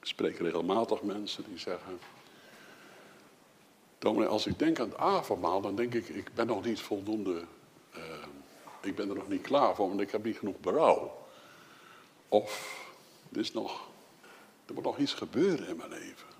Ik 0.00 0.06
spreek 0.06 0.38
regelmatig 0.38 1.02
mensen 1.02 1.44
die 1.48 1.58
zeggen, 1.58 1.98
dominee, 3.98 4.28
als 4.28 4.46
ik 4.46 4.58
denk 4.58 4.80
aan 4.80 4.88
het 4.88 4.98
avondmaal, 4.98 5.60
dan 5.60 5.76
denk 5.76 5.94
ik, 5.94 6.08
ik 6.08 6.30
ben 6.34 6.46
nog 6.46 6.64
niet 6.64 6.80
voldoende, 6.80 7.44
uh, 7.96 8.02
ik 8.82 8.94
ben 8.94 9.08
er 9.08 9.16
nog 9.16 9.28
niet 9.28 9.42
klaar 9.42 9.74
voor, 9.74 9.88
want 9.88 10.00
ik 10.00 10.10
heb 10.10 10.24
niet 10.24 10.38
genoeg 10.38 10.60
berouw. 10.60 11.26
Of, 12.28 12.82
er 13.32 13.40
is 13.40 13.52
nog 13.52 13.92
er 14.66 14.74
moet 14.74 14.84
nog 14.84 14.98
iets 14.98 15.14
gebeuren 15.14 15.68
in 15.68 15.76
mijn 15.76 15.90
leven. 15.90 16.33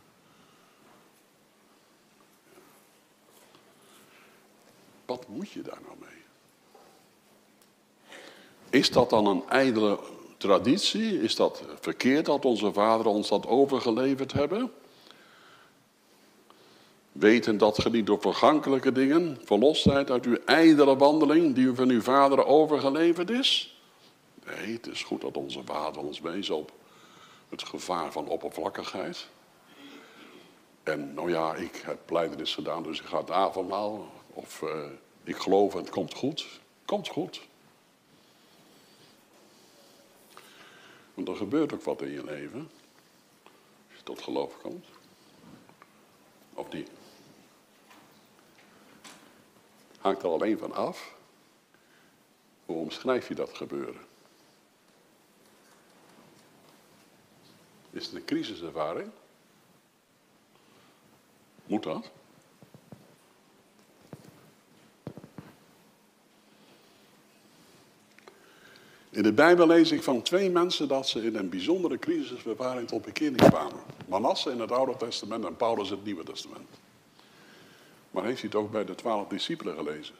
Wat 5.06 5.28
moet 5.28 5.50
je 5.50 5.62
daar 5.62 5.80
nou 5.86 5.96
mee? 6.00 6.22
Is 8.70 8.90
dat 8.90 9.10
dan 9.10 9.26
een 9.26 9.42
ijdele 9.48 9.98
traditie? 10.36 11.22
Is 11.22 11.36
dat 11.36 11.62
verkeerd 11.80 12.26
dat 12.26 12.44
onze 12.44 12.72
vaderen 12.72 13.12
ons 13.12 13.28
dat 13.28 13.46
overgeleverd 13.46 14.32
hebben? 14.32 14.72
Weten 17.12 17.58
dat 17.58 17.80
ge 17.80 17.90
niet 17.90 18.06
door 18.06 18.20
vergankelijke 18.20 18.92
dingen 18.92 19.38
verlost 19.44 19.82
zijt 19.82 20.10
uit 20.10 20.24
uw 20.24 20.38
ijdele 20.44 20.96
wandeling 20.96 21.54
die 21.54 21.64
u 21.64 21.74
van 21.74 21.88
uw 21.88 22.00
vaderen 22.00 22.46
overgeleverd 22.46 23.30
is? 23.30 23.78
Nee, 24.44 24.72
het 24.72 24.86
is 24.86 25.02
goed 25.02 25.20
dat 25.20 25.36
onze 25.36 25.62
vader 25.64 26.02
ons 26.02 26.20
wezen 26.20 26.56
op 26.56 26.72
het 27.48 27.62
gevaar 27.62 28.12
van 28.12 28.28
oppervlakkigheid. 28.28 29.28
En 30.82 31.14
nou 31.14 31.30
ja, 31.30 31.54
ik 31.54 31.82
heb 31.84 31.98
pleidenis 32.04 32.54
gedaan, 32.54 32.82
dus 32.82 33.00
ik 33.00 33.06
ga 33.06 33.18
het 33.18 33.30
avondmaal. 33.30 34.12
Of 34.34 34.62
uh, 34.62 34.86
ik 35.22 35.36
geloof 35.36 35.72
en 35.72 35.80
het 35.80 35.90
komt 35.90 36.14
goed. 36.14 36.60
Komt 36.84 37.08
goed. 37.08 37.40
Want 41.14 41.28
er 41.28 41.36
gebeurt 41.36 41.72
ook 41.72 41.82
wat 41.82 42.02
in 42.02 42.10
je 42.10 42.24
leven. 42.24 42.70
Als 43.88 43.96
je 43.96 44.02
tot 44.02 44.22
geloof 44.22 44.60
komt. 44.60 44.86
Of 46.54 46.68
die. 46.68 46.86
Hangt 49.98 50.22
er 50.22 50.28
alleen 50.28 50.58
van 50.58 50.72
af. 50.72 51.14
Hoe 52.66 52.76
omschrijf 52.76 53.28
je 53.28 53.34
dat 53.34 53.56
gebeuren? 53.56 54.00
Is 57.90 58.06
het 58.06 58.14
een 58.14 58.24
crisiservaring? 58.24 59.10
Moet 61.66 61.82
dat? 61.82 62.10
In 69.14 69.22
de 69.22 69.32
Bijbel 69.32 69.66
lees 69.66 69.92
ik 69.92 70.02
van 70.02 70.22
twee 70.22 70.50
mensen 70.50 70.88
dat 70.88 71.08
ze 71.08 71.24
in 71.24 71.36
een 71.36 71.48
bijzondere 71.48 71.98
crisiservaring 71.98 72.88
tot 72.88 73.04
bekering 73.04 73.36
kwamen. 73.36 73.80
Manasse 74.08 74.50
in 74.50 74.60
het 74.60 74.72
Oude 74.72 74.96
Testament 74.96 75.44
en 75.44 75.56
Paulus 75.56 75.90
in 75.90 75.96
het 75.96 76.04
Nieuwe 76.04 76.24
Testament. 76.24 76.68
Maar 78.10 78.24
heeft 78.24 78.42
u 78.42 78.46
het 78.46 78.54
ook 78.54 78.70
bij 78.70 78.84
de 78.84 78.94
twaalf 78.94 79.28
discipelen 79.28 79.76
gelezen? 79.76 80.14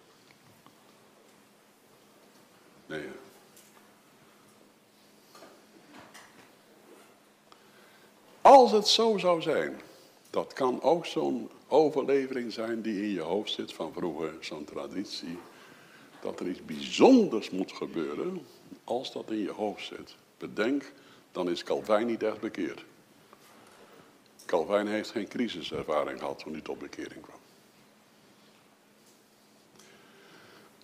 Nee. 2.87 3.05
Als 8.41 8.73
het 8.73 8.89
zo 8.89 9.19
zou 9.19 9.43
zijn, 9.43 9.81
dat 10.31 10.53
kan 10.53 10.83
ook 10.83 11.07
zo'n 11.07 11.51
overlevering 11.69 12.53
zijn 12.53 12.83
die 12.83 13.03
in 13.03 13.11
je 13.11 13.21
hoofd 13.21 13.53
zit 13.53 13.73
van 13.73 13.93
vroeger, 13.93 14.35
zo'n 14.41 14.65
traditie, 14.65 15.39
dat 16.21 16.41
er 16.41 16.49
iets 16.49 16.65
bijzonders 16.65 17.51
moet 17.51 17.73
gebeuren 17.73 18.47
als 18.85 19.13
dat 19.13 19.31
in 19.31 19.39
je 19.39 19.51
hoofd 19.51 19.87
zit. 19.87 20.15
Bedenk, 20.39 20.93
dan 21.33 21.51
is 21.51 21.63
Calvijn 21.63 22.07
niet 22.07 22.23
echt 22.23 22.41
bekeerd. 22.41 22.85
Calvijn 24.47 24.87
heeft 24.87 25.11
geen 25.11 25.29
crisiservaring 25.29 26.19
gehad 26.19 26.39
toen 26.39 26.53
hij 26.53 26.63
tot 26.63 26.79
bekering 26.79 27.23
kwam. 27.23 27.39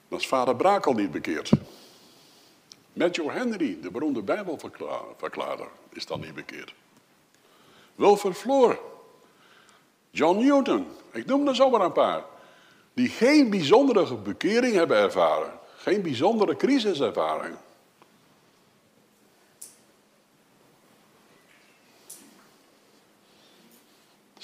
Dat 0.08 0.20
is 0.20 0.26
vader 0.26 0.56
Brakel 0.56 0.92
niet 0.92 1.10
bekeerd. 1.10 1.50
Matthew 2.92 3.30
Henry, 3.30 3.78
de 3.80 3.90
beroemde 3.90 4.22
Bijbelverklaarder, 4.22 5.68
is 5.92 6.06
dan 6.06 6.20
niet 6.20 6.34
bekeerd. 6.34 6.74
Wilfred 7.94 8.36
Floor, 8.36 8.80
John 10.10 10.38
Newton, 10.38 10.86
ik 11.12 11.26
noem 11.26 11.48
er 11.48 11.54
zomaar 11.54 11.80
een 11.80 11.92
paar, 11.92 12.24
die 12.94 13.08
geen 13.08 13.50
bijzondere 13.50 14.16
bekering 14.16 14.74
hebben 14.74 14.96
ervaren, 14.96 15.52
geen 15.76 16.02
bijzondere 16.02 16.56
crisiservaring. 16.56 17.56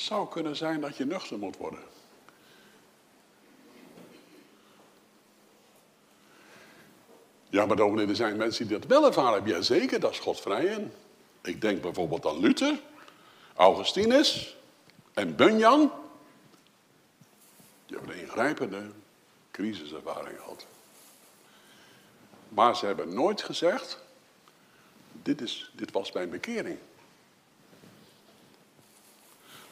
Zou 0.06 0.28
kunnen 0.28 0.56
zijn 0.56 0.80
dat 0.80 0.96
je 0.96 1.06
nuchter 1.06 1.38
moet 1.38 1.56
worden. 1.56 1.80
Ja, 7.48 7.66
maar 7.66 7.76
dominee, 7.76 8.06
er 8.06 8.16
zijn 8.16 8.36
mensen 8.36 8.66
die 8.66 8.78
dat 8.78 8.88
wel 8.88 9.06
ervaren 9.06 9.32
hebben. 9.32 9.52
Ja, 9.52 9.60
zeker, 9.60 10.00
dat 10.00 10.10
is 10.10 10.18
God 10.18 10.40
vrij 10.40 10.64
in. 10.64 10.92
Ik 11.42 11.60
denk 11.60 11.82
bijvoorbeeld 11.82 12.26
aan 12.26 12.38
Luther, 12.38 12.80
Augustinus 13.54 14.56
en 15.14 15.36
Bunyan. 15.36 15.92
Die 17.86 17.96
hebben 17.96 18.14
een 18.16 18.22
ingrijpende 18.22 18.90
crisiservaring 19.50 20.38
gehad. 20.38 20.66
Maar 22.48 22.76
ze 22.76 22.86
hebben 22.86 23.14
nooit 23.14 23.42
gezegd, 23.42 23.98
dit, 25.12 25.40
is, 25.40 25.70
dit 25.74 25.90
was 25.90 26.12
mijn 26.12 26.30
bekering. 26.30 26.78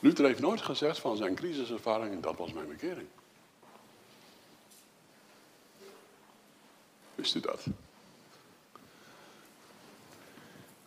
Luther 0.04 0.24
heeft 0.24 0.40
nooit 0.40 0.62
gezegd 0.62 0.98
van 0.98 1.16
zijn 1.16 1.34
crisiservaring, 1.34 2.22
dat 2.22 2.36
was 2.36 2.52
mijn 2.52 2.68
bekering. 2.68 3.06
Wist 7.14 7.34
u 7.34 7.40
dat? 7.40 7.66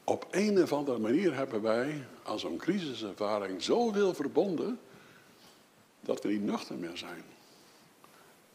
Op 0.04 0.28
een 0.32 0.62
of 0.62 0.74
andere 0.74 1.00
manier 1.00 1.36
hebben 1.36 1.62
wij 1.62 2.06
aan 2.24 2.40
zo'n 2.40 2.58
crisiservaring 2.58 3.64
zoveel 3.64 4.14
verbonden 4.14 4.80
dat 6.02 6.24
we 6.24 6.30
niet 6.30 6.44
nuchter 6.44 6.76
meer 6.76 6.98
zijn. 6.98 7.24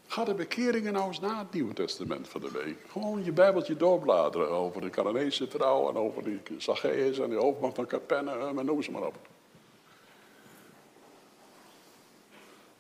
Ga 0.07 0.25
de 0.25 0.35
bekeringen 0.35 0.93
nou 0.93 1.07
eens 1.07 1.21
na 1.21 1.39
het 1.39 1.53
Nieuwe 1.53 1.75
Testament 1.75 2.29
van 2.29 2.41
de 2.41 2.51
week. 2.51 2.77
Gewoon 2.89 3.25
je 3.25 3.33
Bijbeltje 3.33 3.77
doorbladeren 3.77 4.51
over 4.51 4.81
de 4.81 4.91
Canaanese 4.91 5.49
vrouw 5.49 5.89
en 5.89 5.97
over 5.97 6.25
die 6.25 6.41
Zacchaeus 6.59 7.19
en 7.19 7.31
de 7.31 7.37
hoofdman 7.37 7.75
van 7.75 7.87
Capernaum 7.87 8.59
en 8.59 8.65
noem 8.65 8.83
ze 8.83 8.91
maar 8.91 9.07
op. 9.07 9.32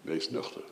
Wees 0.02 0.30
nuchter. 0.30 0.62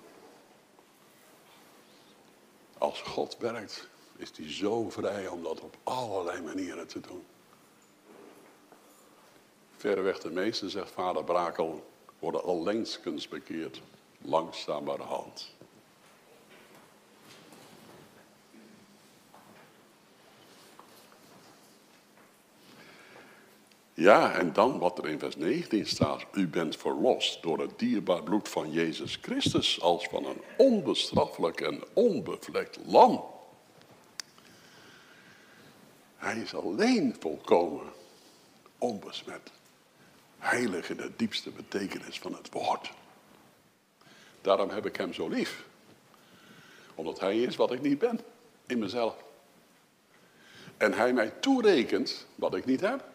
Als 2.79 3.03
God 3.03 3.37
werkt, 3.39 3.89
is 4.17 4.31
hij 4.37 4.53
zo 4.53 4.91
vrij 4.91 5.29
om 5.29 5.43
dat 5.43 5.61
op 5.61 5.77
allerlei 5.83 6.43
manieren 6.43 6.87
te 6.87 7.01
doen. 7.01 7.25
Verreweg 9.77 10.19
de 10.19 10.31
meeste, 10.31 10.71
zegt 10.71 10.91
vader 10.91 11.25
Brakel, 11.25 11.91
worden 12.19 12.45
allengskens 12.45 13.29
bekeerd, 13.29 13.83
langzamerhand. 14.19 15.55
Ja, 24.01 24.33
en 24.33 24.53
dan 24.53 24.79
wat 24.79 24.99
er 24.99 25.09
in 25.09 25.19
vers 25.19 25.37
19 25.37 25.87
staat. 25.87 26.25
U 26.33 26.49
bent 26.49 26.77
verlost 26.77 27.43
door 27.43 27.59
het 27.59 27.79
dierbaar 27.79 28.23
bloed 28.23 28.49
van 28.49 28.71
Jezus 28.71 29.19
Christus 29.23 29.81
als 29.81 30.05
van 30.05 30.25
een 30.25 30.41
onbestraffelijk 30.57 31.61
en 31.61 31.83
onbevlekt 31.93 32.79
lam. 32.87 33.25
Hij 36.17 36.37
is 36.37 36.55
alleen 36.55 37.17
volkomen, 37.19 37.93
onbesmet. 38.79 39.51
Heilig 40.39 40.91
in 40.91 40.97
de 40.97 41.11
diepste 41.17 41.51
betekenis 41.51 42.19
van 42.19 42.35
het 42.35 42.53
woord. 42.53 42.91
Daarom 44.41 44.71
heb 44.71 44.87
ik 44.87 44.97
hem 44.97 45.13
zo 45.13 45.29
lief. 45.29 45.65
Omdat 46.95 47.21
hij 47.21 47.41
is 47.41 47.57
wat 47.57 47.73
ik 47.73 47.81
niet 47.81 47.99
ben 47.99 48.21
in 48.67 48.79
mezelf. 48.79 49.25
En 50.77 50.93
hij 50.93 51.13
mij 51.13 51.31
toerekent 51.31 52.27
wat 52.35 52.55
ik 52.55 52.65
niet 52.65 52.81
heb. 52.81 53.10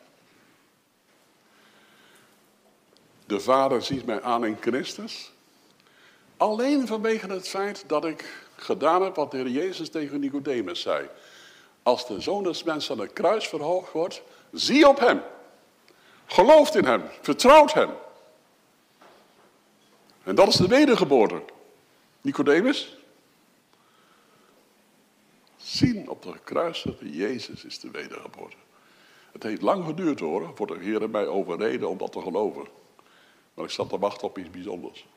De 3.25 3.39
Vader 3.39 3.81
ziet 3.81 4.05
mij 4.05 4.21
aan 4.21 4.45
in 4.45 4.57
Christus. 4.59 5.31
Alleen 6.38 6.88
vanwege 6.88 7.27
het 7.27 7.47
feit 7.47 7.83
dat 7.88 8.05
ik 8.05 8.47
gedaan 8.55 9.01
heb 9.01 9.15
wat 9.15 9.31
de 9.31 9.38
Heer 9.38 9.49
Jezus 9.49 9.89
tegen 9.89 10.19
Nicodemus 10.19 10.81
zei. 10.81 11.09
Als 11.83 12.07
de 12.07 12.21
Zoon 12.21 12.43
des 12.43 12.63
Mensen 12.63 12.95
aan 12.95 13.01
het 13.01 13.13
kruis 13.13 13.47
verhoogd 13.47 13.91
wordt, 13.91 14.21
zie 14.51 14.88
op 14.88 14.99
hem. 14.99 15.21
Gelooft 16.25 16.75
in 16.75 16.85
hem, 16.85 17.03
vertrouwt 17.21 17.73
hem. 17.73 17.89
En 20.23 20.35
dat 20.35 20.47
is 20.47 20.55
de 20.55 20.67
wedergeboorte. 20.67 21.41
Nicodemus. 22.21 22.97
Zien 25.57 26.09
op 26.09 26.21
de 26.21 26.33
kruisigde 26.43 27.11
Jezus 27.11 27.65
is 27.65 27.79
de 27.79 27.91
wedergeboorte. 27.91 28.55
Het 29.31 29.43
heeft 29.43 29.61
lang 29.61 29.85
geduurd 29.85 30.19
hoor, 30.19 30.51
voor 30.55 30.67
de 30.67 30.77
Heer 30.79 31.09
mij 31.09 31.27
overreden 31.27 31.89
om 31.89 31.97
dat 31.97 32.11
te 32.11 32.21
geloven. 32.21 32.67
Maar 33.56 33.65
ik 33.65 33.72
zat 33.72 33.89
te 33.89 34.00
wachten 34.00 34.28
op 34.28 34.38
iets 34.38 34.50
bijzonders. 34.50 35.08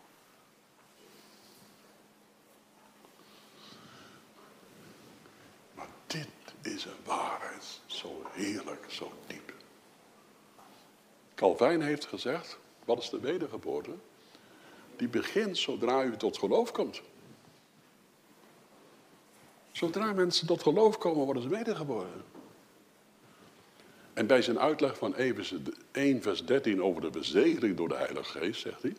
Maar 5.74 5.88
dit 6.06 6.28
is 6.62 6.84
een 6.84 7.04
waarheid, 7.04 7.80
zo 7.86 8.22
heerlijk, 8.30 8.90
zo 8.90 9.12
diep. 9.26 9.54
Calvijn 11.34 11.82
heeft 11.82 12.06
gezegd, 12.06 12.58
wat 12.84 12.98
is 12.98 13.10
de 13.10 13.20
wedergeboorte? 13.20 13.94
Die 14.96 15.08
begint 15.08 15.58
zodra 15.58 16.02
u 16.02 16.16
tot 16.16 16.38
geloof 16.38 16.72
komt. 16.72 17.02
Zodra 19.72 20.12
mensen 20.12 20.46
tot 20.46 20.62
geloof 20.62 20.98
komen, 20.98 21.24
worden 21.24 21.42
ze 21.42 21.48
wedergeboren. 21.48 22.24
En 24.18 24.26
bij 24.26 24.42
zijn 24.42 24.58
uitleg 24.58 24.98
van 24.98 25.16
1 25.92 26.22
vers 26.22 26.44
13 26.44 26.82
over 26.82 27.00
de 27.00 27.10
bezegeling 27.10 27.76
door 27.76 27.88
de 27.88 27.94
Heilige 27.94 28.38
Geest, 28.38 28.60
zegt 28.60 28.82
hij. 28.82 28.96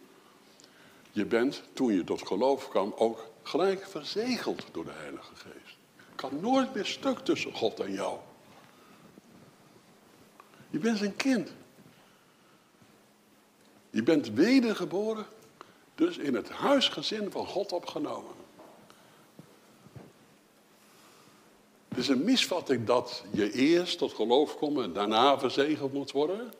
Je 1.11 1.25
bent, 1.25 1.63
toen 1.73 1.93
je 1.93 2.03
tot 2.03 2.27
geloof 2.27 2.69
kwam, 2.69 2.93
ook 2.97 3.29
gelijk 3.43 3.87
verzegeld 3.87 4.65
door 4.71 4.85
de 4.85 4.91
Heilige 4.91 5.35
Geest. 5.35 5.77
Kan 6.15 6.39
nooit 6.41 6.73
meer 6.73 6.85
stuk 6.85 7.19
tussen 7.19 7.53
God 7.53 7.79
en 7.79 7.93
jou. 7.93 8.17
Je 10.69 10.79
bent 10.79 10.97
zijn 10.97 11.15
kind. 11.15 11.53
Je 13.89 14.03
bent 14.03 14.29
wedergeboren, 14.29 15.25
dus 15.95 16.17
in 16.17 16.35
het 16.35 16.49
huisgezin 16.49 17.31
van 17.31 17.45
God 17.45 17.71
opgenomen. 17.71 18.33
Het 21.87 21.88
is 21.99 22.07
een 22.07 22.23
misvatting 22.23 22.85
dat 22.85 23.23
je 23.31 23.51
eerst 23.51 23.97
tot 23.97 24.13
geloof 24.13 24.57
komt 24.57 24.79
en 24.79 24.93
daarna 24.93 25.39
verzegeld 25.39 25.93
moet 25.93 26.11
worden. 26.11 26.53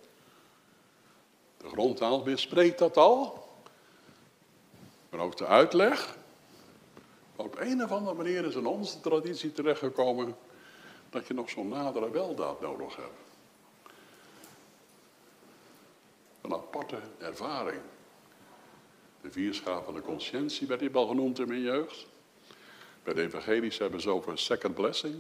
De 1.58 1.68
grondtaal 1.68 2.24
spreekt 2.36 2.80
dat 2.80 2.98
al. 2.98 3.48
Maar 5.10 5.20
ook 5.20 5.38
de 5.38 5.46
uitleg. 5.46 6.18
op 7.36 7.60
een 7.60 7.84
of 7.84 7.92
andere 7.92 8.16
manier 8.16 8.46
is 8.46 8.56
in 8.56 8.66
onze 8.66 9.00
traditie 9.00 9.52
terechtgekomen 9.52 10.36
dat 11.10 11.28
je 11.28 11.34
nog 11.34 11.50
zo'n 11.50 11.68
nadere 11.68 12.12
weldaad 12.12 12.62
nodig 12.62 12.96
hebt. 12.96 13.10
Een 16.42 16.54
aparte 16.54 17.00
ervaring. 17.18 17.82
De 19.22 19.32
vierschaal 19.32 19.84
van 19.84 19.94
de 19.94 20.02
conscientie 20.02 20.68
werd 20.68 20.80
hier 20.80 20.96
al 20.96 21.08
genoemd 21.08 21.40
in 21.40 21.48
mijn 21.48 21.62
jeugd. 21.62 22.08
Bij 23.04 23.14
de 23.14 23.22
evangelisch 23.22 23.78
hebben 23.78 24.02
ze 24.02 24.10
over 24.10 24.32
een 24.32 24.38
second 24.38 24.76
blessing. 24.76 25.16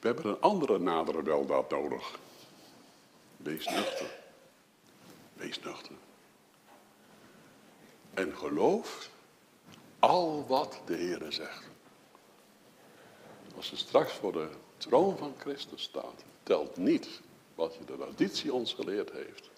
We 0.00 0.10
hebben 0.10 0.26
een 0.26 0.40
andere 0.40 0.78
nadere 0.78 1.22
weldaad 1.22 1.70
nodig. 1.70 2.18
Wees 3.36 3.66
nuchter. 3.66 4.10
Wees 5.34 5.60
nuchter. 5.60 5.94
En 8.14 8.36
geloof 8.36 9.10
al 9.98 10.46
wat 10.46 10.80
de 10.86 10.94
Heer 10.94 11.32
zegt. 11.32 11.68
Als 13.56 13.70
je 13.70 13.76
straks 13.76 14.12
voor 14.12 14.32
de 14.32 14.48
troon 14.76 15.18
van 15.18 15.34
Christus 15.38 15.82
staat, 15.82 16.24
telt 16.42 16.76
niet 16.76 17.08
wat 17.54 17.74
je 17.74 17.84
de 17.84 17.96
traditie 17.96 18.52
ons 18.52 18.72
geleerd 18.72 19.10
heeft. 19.12 19.50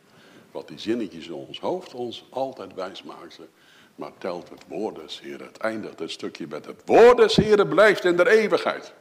Wat 0.50 0.68
die 0.68 0.78
zinnetjes 0.78 1.26
in 1.26 1.34
ons 1.34 1.60
hoofd 1.60 1.94
ons 1.94 2.24
altijd 2.30 2.74
wijs 2.74 3.02
maken. 3.02 3.48
Maar 3.96 4.12
telt 4.18 4.48
het 4.48 4.62
woord 4.68 4.94
des 4.94 5.20
Heeren. 5.20 5.46
Het 5.46 5.56
eindigt 5.56 5.98
het 5.98 6.10
stukje 6.10 6.46
met 6.48 6.66
het 6.66 6.82
woord 6.84 7.16
des 7.16 7.36
Heeren 7.36 7.68
blijft 7.68 8.04
in 8.04 8.16
de 8.16 8.30
eeuwigheid. 8.30 8.92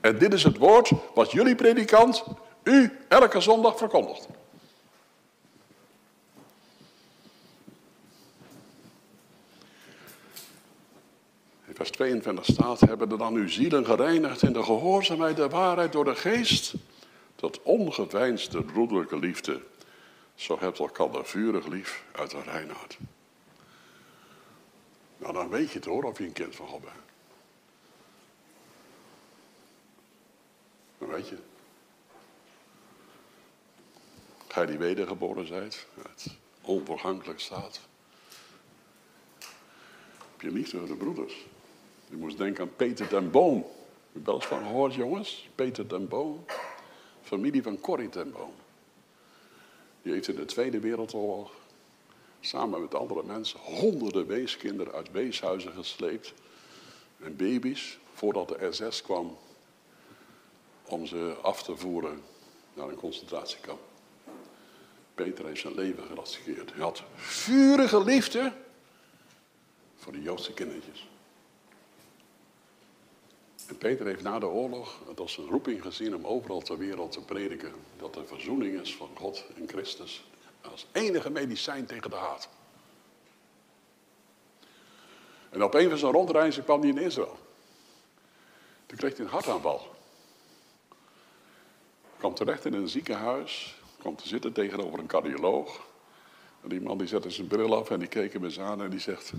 En 0.00 0.18
dit 0.18 0.32
is 0.32 0.42
het 0.42 0.58
woord 0.58 0.90
wat 1.14 1.30
jullie 1.30 1.54
predikant 1.54 2.24
u 2.62 2.98
elke 3.08 3.40
zondag 3.40 3.78
verkondigt. 3.78 4.28
In 11.66 11.74
vers 11.74 11.90
22 11.90 12.44
staat, 12.44 12.80
hebben 12.80 13.10
er 13.10 13.18
dan 13.18 13.34
uw 13.34 13.48
zielen 13.48 13.84
gereinigd 13.84 14.42
in 14.42 14.52
de 14.52 14.62
gehoorzaamheid 14.62 15.36
der 15.36 15.48
waarheid 15.48 15.92
door 15.92 16.04
de 16.04 16.14
geest, 16.14 16.74
tot 17.34 17.62
ongeveinsde 17.62 18.62
broederlijke 18.62 19.18
liefde. 19.18 19.60
Zo 20.34 20.56
hebt 20.60 20.78
elkaar 20.78 21.24
vurig 21.24 21.66
lief 21.66 22.04
uit 22.12 22.30
de 22.30 22.42
reinheid. 22.42 22.98
Nou, 25.18 25.32
dan 25.32 25.48
weet 25.48 25.70
je 25.70 25.78
het 25.78 25.84
hoor, 25.84 26.04
of 26.04 26.18
je 26.18 26.24
een 26.24 26.32
kind 26.32 26.56
van 26.56 26.66
God 26.66 26.80
bent. 26.80 26.94
Dan 30.98 31.08
weet 31.08 31.28
je. 31.28 31.36
Gij 34.48 34.66
die 34.66 34.78
wedergeboren 34.78 35.46
zijt, 35.46 35.86
het 36.02 36.26
onvergankelijk 36.60 37.40
staat. 37.40 37.80
Heb 40.30 40.40
je 40.40 40.50
liefde 40.50 40.78
voor 40.78 40.86
de 40.86 40.96
broeders. 40.96 41.46
Je 42.08 42.16
moest 42.16 42.38
denken 42.38 42.62
aan 42.62 42.76
Peter 42.76 43.08
den 43.08 43.30
Boom. 43.30 43.66
Je 44.12 44.20
wel 44.24 44.40
van 44.40 44.58
gehoord, 44.58 44.94
jongens? 44.94 45.48
Peter 45.54 45.88
den 45.88 46.08
Boom. 46.08 46.44
Familie 47.22 47.62
van 47.62 47.80
Corrie 47.80 48.08
ten 48.08 48.32
Boom. 48.32 48.54
Die 50.02 50.12
heeft 50.12 50.28
in 50.28 50.36
de 50.36 50.44
Tweede 50.44 50.80
Wereldoorlog 50.80 51.52
samen 52.46 52.80
met 52.80 52.94
andere 52.94 53.22
mensen 53.22 53.60
honderden 53.60 54.26
weeskinderen 54.26 54.92
uit 54.92 55.10
weeshuizen 55.10 55.72
gesleept. 55.72 56.32
En 57.20 57.36
baby's, 57.36 57.98
voordat 58.12 58.48
de 58.48 58.68
SS 58.70 59.02
kwam 59.02 59.36
om 60.84 61.06
ze 61.06 61.36
af 61.42 61.62
te 61.62 61.76
voeren 61.76 62.22
naar 62.74 62.88
een 62.88 62.96
concentratiekamp. 62.96 63.80
Peter 65.14 65.46
heeft 65.46 65.60
zijn 65.60 65.74
leven 65.74 66.04
geraskeerd. 66.04 66.72
Hij 66.72 66.82
had 66.82 67.02
vurige 67.16 68.04
liefde 68.04 68.52
voor 69.96 70.12
de 70.12 70.22
Joodse 70.22 70.52
kindertjes. 70.52 71.08
En 73.66 73.78
Peter 73.78 74.06
heeft 74.06 74.22
na 74.22 74.38
de 74.38 74.46
oorlog 74.46 75.00
het 75.08 75.20
als 75.20 75.36
een 75.36 75.48
roeping 75.48 75.82
gezien 75.82 76.14
om 76.14 76.26
overal 76.26 76.60
ter 76.60 76.78
wereld 76.78 77.12
te 77.12 77.20
prediken 77.20 77.72
dat 77.96 78.16
er 78.16 78.26
verzoening 78.26 78.80
is 78.80 78.96
van 78.96 79.08
God 79.14 79.44
en 79.56 79.68
Christus 79.68 80.24
als 80.70 80.86
enige 80.92 81.30
medicijn 81.30 81.86
tegen 81.86 82.10
de 82.10 82.16
haat. 82.16 82.48
En 85.50 85.62
op 85.62 85.74
een 85.74 85.88
van 85.88 85.98
zijn 85.98 86.12
rondreizen 86.12 86.64
kwam 86.64 86.80
hij 86.80 86.88
in 86.88 86.98
Israël. 86.98 87.38
Toen 88.86 88.98
kreeg 88.98 89.16
hij 89.16 89.24
een 89.24 89.30
hartaanval. 89.30 89.94
Kwam 92.18 92.34
terecht 92.34 92.64
in 92.64 92.74
een 92.74 92.88
ziekenhuis, 92.88 93.80
kwam 93.98 94.16
te 94.16 94.28
zitten 94.28 94.52
tegenover 94.52 94.98
een 94.98 95.06
cardioloog. 95.06 95.86
En 96.62 96.68
die 96.68 96.80
man 96.80 96.98
die 96.98 97.06
zette 97.06 97.30
zijn 97.30 97.46
bril 97.46 97.76
af 97.76 97.90
en 97.90 97.98
die 97.98 98.08
keek 98.08 98.32
hem 98.32 98.44
eens 98.44 98.60
aan 98.60 98.82
en 98.82 98.90
die 98.90 99.00
zegt... 99.00 99.32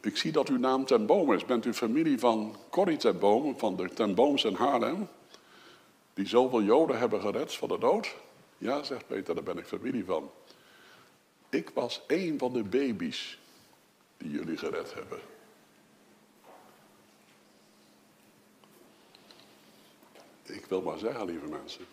Ik 0.00 0.16
zie 0.16 0.32
dat 0.32 0.48
uw 0.48 0.58
naam 0.58 0.84
ten 0.84 1.06
boom 1.06 1.32
is. 1.32 1.44
Bent 1.44 1.64
u 1.64 1.74
familie 1.74 2.18
van 2.18 2.56
Corrie 2.70 2.96
ten 2.96 3.18
Boom, 3.18 3.58
van 3.58 3.76
de 3.76 3.88
ten 3.88 4.14
Booms 4.14 4.44
in 4.44 4.54
Haarlem? 4.54 5.08
Die 6.14 6.26
zoveel 6.26 6.62
Joden 6.62 6.98
hebben 6.98 7.20
gered 7.20 7.54
van 7.54 7.68
de 7.68 7.78
dood? 7.78 8.14
Ja, 8.58 8.82
zegt 8.82 9.06
Peter, 9.06 9.34
daar 9.34 9.44
ben 9.44 9.58
ik 9.58 9.66
familie 9.66 10.04
van. 10.04 10.30
Ik 11.48 11.70
was 11.70 12.02
een 12.06 12.38
van 12.38 12.52
de 12.52 12.62
baby's 12.62 13.38
die 14.16 14.30
jullie 14.30 14.56
gered 14.56 14.94
hebben. 14.94 15.20
Ik 20.42 20.66
wil 20.66 20.82
maar 20.82 20.98
zeggen, 20.98 21.24
lieve 21.24 21.46
mensen. 21.46 21.86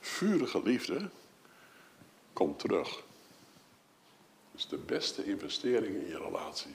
Vurige 0.00 0.62
liefde 0.62 1.10
komt 2.32 2.58
terug. 2.58 2.88
Dat 4.50 4.60
is 4.60 4.66
de 4.66 4.76
beste 4.76 5.24
investering 5.24 5.96
in 5.96 6.08
je 6.08 6.18
relatie. 6.18 6.74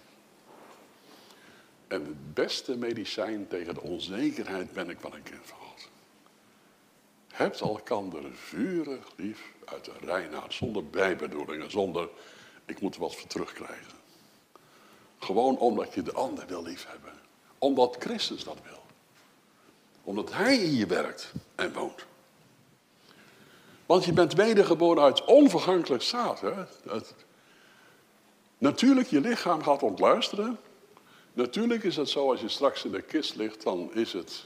En 1.88 2.05
het 2.05 2.34
beste 2.34 2.77
medicijn 2.77 3.47
tegen 3.47 3.73
de 3.73 3.81
onzekerheid 3.81 4.73
ben 4.73 4.89
ik 4.89 4.99
van 4.99 5.13
een 5.13 5.23
kind 5.23 5.41
van 5.43 5.57
God. 5.57 5.89
Hebt 7.34 7.59
elkander 7.59 8.23
vurig 8.34 9.11
lief 9.15 9.51
uit 9.65 9.86
de 9.86 9.91
reinheid, 10.01 10.53
zonder 10.53 10.86
bijbedoelingen, 10.86 11.71
zonder 11.71 12.09
ik 12.65 12.81
moet 12.81 12.95
er 12.95 13.01
wat 13.01 13.15
voor 13.15 13.27
terugkrijgen. 13.27 13.93
Gewoon 15.19 15.57
omdat 15.57 15.93
je 15.93 16.01
de 16.01 16.13
ander 16.13 16.47
wil 16.47 16.63
liefhebben. 16.63 17.13
Omdat 17.57 17.95
Christus 17.99 18.43
dat 18.43 18.57
wil. 18.63 18.84
Omdat 20.03 20.31
Hij 20.31 20.57
in 20.57 20.75
je 20.75 20.86
werkt 20.86 21.31
en 21.55 21.73
woont. 21.73 22.05
Want 23.86 24.05
je 24.05 24.13
bent 24.13 24.34
wedergeboren 24.34 25.03
uit 25.03 25.25
onvergankelijk 25.25 26.03
zaad. 26.03 26.41
Hè? 26.41 26.53
Dat, 26.84 27.15
natuurlijk, 28.57 29.07
je 29.07 29.21
lichaam 29.21 29.63
gaat 29.63 29.84
ontluisteren. 29.84 30.59
Natuurlijk 31.34 31.84
is 31.84 31.95
het 31.95 32.09
zo, 32.09 32.31
als 32.31 32.41
je 32.41 32.49
straks 32.49 32.86
in 32.86 32.91
de 32.91 33.01
kist 33.01 33.36
ligt, 33.36 33.63
dan 33.63 33.93
is 33.93 34.13
het 34.13 34.45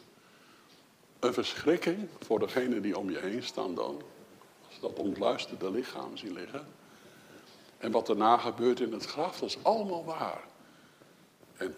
een 1.20 1.34
verschrikking 1.34 2.09
voor 2.20 2.39
degenen 2.39 2.82
die 2.82 2.97
om 2.97 3.09
je 3.09 3.20
heen 3.20 3.43
staan 3.43 3.76
dan. 3.76 4.01
Als 4.65 4.76
ze 4.76 4.82
dat 4.82 4.99
ontluisterde 4.99 5.72
lichaam 5.72 6.18
zien 6.18 6.34
liggen. 6.34 6.68
En 7.78 7.91
wat 7.91 8.07
daarna 8.07 8.38
gebeurt 8.38 8.80
in 8.80 8.93
het 8.93 9.05
graf, 9.05 9.39
dat 9.39 9.49
is 9.49 9.57
allemaal 9.61 10.05
waar. 10.05 10.43
En 11.57 11.76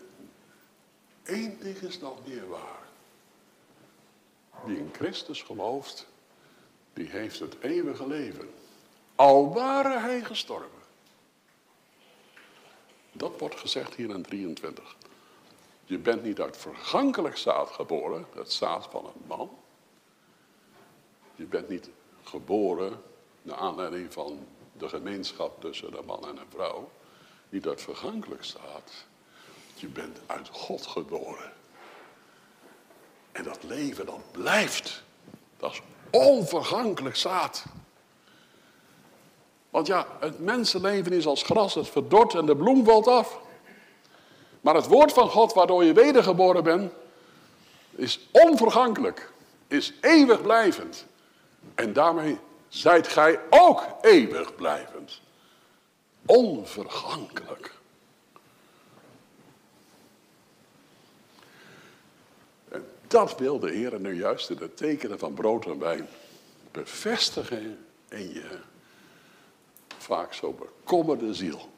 één 1.23 1.59
ding 1.59 1.77
is 1.77 1.99
nog 1.99 2.27
meer 2.27 2.47
waar. 2.47 2.87
Wie 4.65 4.77
in 4.77 4.89
Christus 4.93 5.41
gelooft, 5.41 6.07
die 6.93 7.09
heeft 7.09 7.39
het 7.39 7.55
eeuwige 7.61 8.07
leven. 8.07 8.49
Al 9.15 9.53
ware 9.53 9.99
hij 9.99 10.23
gestorven. 10.23 10.79
Dat 13.11 13.39
wordt 13.39 13.59
gezegd 13.59 13.95
hier 13.95 14.09
in 14.09 14.21
23. 14.21 14.95
Je 15.89 15.97
bent 15.97 16.23
niet 16.23 16.39
uit 16.39 16.57
vergankelijk 16.57 17.37
zaad 17.37 17.69
geboren, 17.69 18.25
het 18.35 18.51
zaad 18.51 18.87
van 18.91 19.05
een 19.05 19.21
man. 19.27 19.49
Je 21.35 21.45
bent 21.45 21.69
niet 21.69 21.89
geboren 22.23 23.01
naar 23.41 23.57
aanleiding 23.57 24.13
van 24.13 24.47
de 24.77 24.89
gemeenschap 24.89 25.61
tussen 25.61 25.97
een 25.97 26.05
man 26.05 26.27
en 26.27 26.37
een 26.37 26.49
vrouw. 26.49 26.91
Niet 27.49 27.67
uit 27.67 27.81
vergankelijk 27.81 28.43
zaad. 28.43 29.05
Je 29.73 29.87
bent 29.87 30.19
uit 30.25 30.49
God 30.49 30.87
geboren. 30.87 31.53
En 33.31 33.43
dat 33.43 33.63
leven 33.63 34.05
dat 34.05 34.31
blijft. 34.31 35.03
Dat 35.57 35.71
is 35.71 35.81
onvergankelijk 36.09 37.15
zaad. 37.15 37.65
Want 39.69 39.87
ja, 39.87 40.07
het 40.19 40.39
mensenleven 40.39 41.11
is 41.11 41.25
als 41.25 41.43
gras, 41.43 41.73
het 41.73 41.89
verdort 41.89 42.33
en 42.33 42.45
de 42.45 42.55
bloem 42.55 42.85
valt 42.85 43.07
af. 43.07 43.47
Maar 44.61 44.75
het 44.75 44.87
woord 44.87 45.13
van 45.13 45.29
God 45.29 45.53
waardoor 45.53 45.83
je 45.83 45.93
wedergeboren 45.93 46.63
bent, 46.63 46.93
is 47.95 48.27
onvergankelijk, 48.31 49.31
is 49.67 49.93
eeuwig 50.01 50.41
blijvend. 50.41 51.05
En 51.75 51.93
daarmee 51.93 52.37
zijt 52.67 53.07
gij 53.07 53.39
ook 53.49 53.85
eeuwig 54.01 54.55
blijvend. 54.55 55.21
Onvergankelijk. 56.25 57.73
En 62.69 62.89
dat 63.07 63.37
wil 63.37 63.59
de 63.59 63.71
Heer 63.71 63.99
nu 63.99 64.19
juist 64.19 64.49
in 64.49 64.57
de 64.57 64.73
tekenen 64.73 65.19
van 65.19 65.33
brood 65.33 65.65
en 65.65 65.79
wijn 65.79 66.07
bevestigen 66.71 67.85
in 68.09 68.33
je 68.33 68.59
vaak 69.97 70.33
zo 70.33 70.53
bekommerde 70.53 71.33
ziel. 71.33 71.69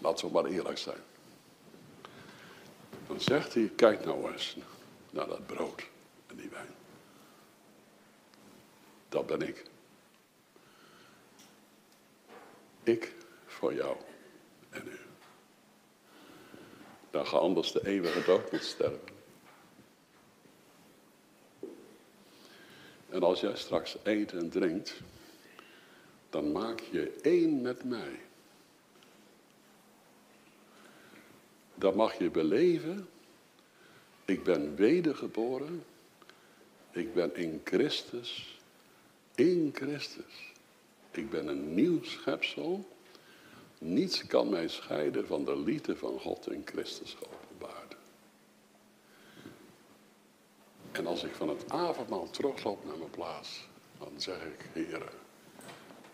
Laten 0.00 0.26
we 0.26 0.32
maar 0.32 0.44
eerlijk 0.44 0.78
zijn. 0.78 1.00
Dan 3.06 3.20
zegt 3.20 3.54
hij, 3.54 3.72
kijk 3.76 4.04
nou 4.04 4.32
eens 4.32 4.56
naar 5.10 5.26
dat 5.26 5.46
brood 5.46 5.82
en 6.26 6.36
die 6.36 6.48
wijn. 6.48 6.74
Dat 9.08 9.26
ben 9.26 9.42
ik. 9.42 9.64
Ik 12.82 13.12
voor 13.46 13.74
jou 13.74 13.96
en 14.70 14.82
u. 14.86 14.98
Dan 17.10 17.26
ga 17.26 17.36
anders 17.36 17.72
de 17.72 17.86
eeuwige 17.86 18.24
dood 18.24 18.52
moet 18.52 18.64
sterven. 18.64 19.08
En 23.08 23.22
als 23.22 23.40
jij 23.40 23.56
straks 23.56 23.96
eet 24.02 24.32
en 24.32 24.50
drinkt, 24.50 25.00
dan 26.30 26.52
maak 26.52 26.80
je 26.80 27.18
één 27.22 27.60
met 27.60 27.84
mij. 27.84 28.20
Dat 31.80 31.94
mag 31.94 32.18
je 32.18 32.30
beleven. 32.30 33.08
Ik 34.24 34.44
ben 34.44 34.74
wedergeboren. 34.74 35.84
Ik 36.90 37.14
ben 37.14 37.36
in 37.36 37.60
Christus. 37.64 38.58
In 39.34 39.70
Christus. 39.74 40.52
Ik 41.10 41.30
ben 41.30 41.46
een 41.46 41.74
nieuw 41.74 42.04
schepsel. 42.04 42.88
Niets 43.78 44.26
kan 44.26 44.48
mij 44.48 44.68
scheiden 44.68 45.26
van 45.26 45.44
de 45.44 45.58
liefde 45.58 45.96
van 45.96 46.20
God 46.20 46.50
in 46.50 46.62
Christus 46.64 47.16
geopenbaard. 47.18 47.96
En 50.92 51.06
als 51.06 51.24
ik 51.24 51.34
van 51.34 51.48
het 51.48 51.70
avondmaal 51.70 52.30
terugloop 52.30 52.84
naar 52.84 52.98
mijn 52.98 53.10
plaats, 53.10 53.68
dan 53.98 54.12
zeg 54.16 54.44
ik, 54.44 54.68
heren, 54.72 55.12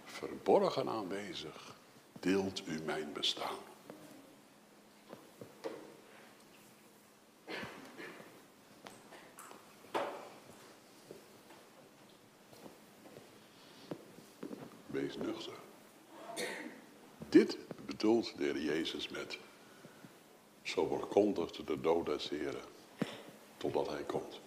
verborgen 0.05 0.89
aanwezig, 0.89 1.75
deelt 2.21 2.62
u 2.67 2.81
mijn 2.85 3.12
bestaan. 3.12 3.75
Wees 14.97 15.17
nuchter. 15.17 15.53
Dit 17.29 17.57
bedoelt 18.33 18.55
de 18.55 18.61
Heer 18.61 18.77
Jezus 18.77 19.09
met, 19.09 19.39
zo 20.62 20.87
verkondigt 20.87 21.66
de 21.66 21.81
dood 21.81 22.07
des 22.07 22.31
totdat 23.57 23.89
hij 23.89 24.03
komt. 24.03 24.41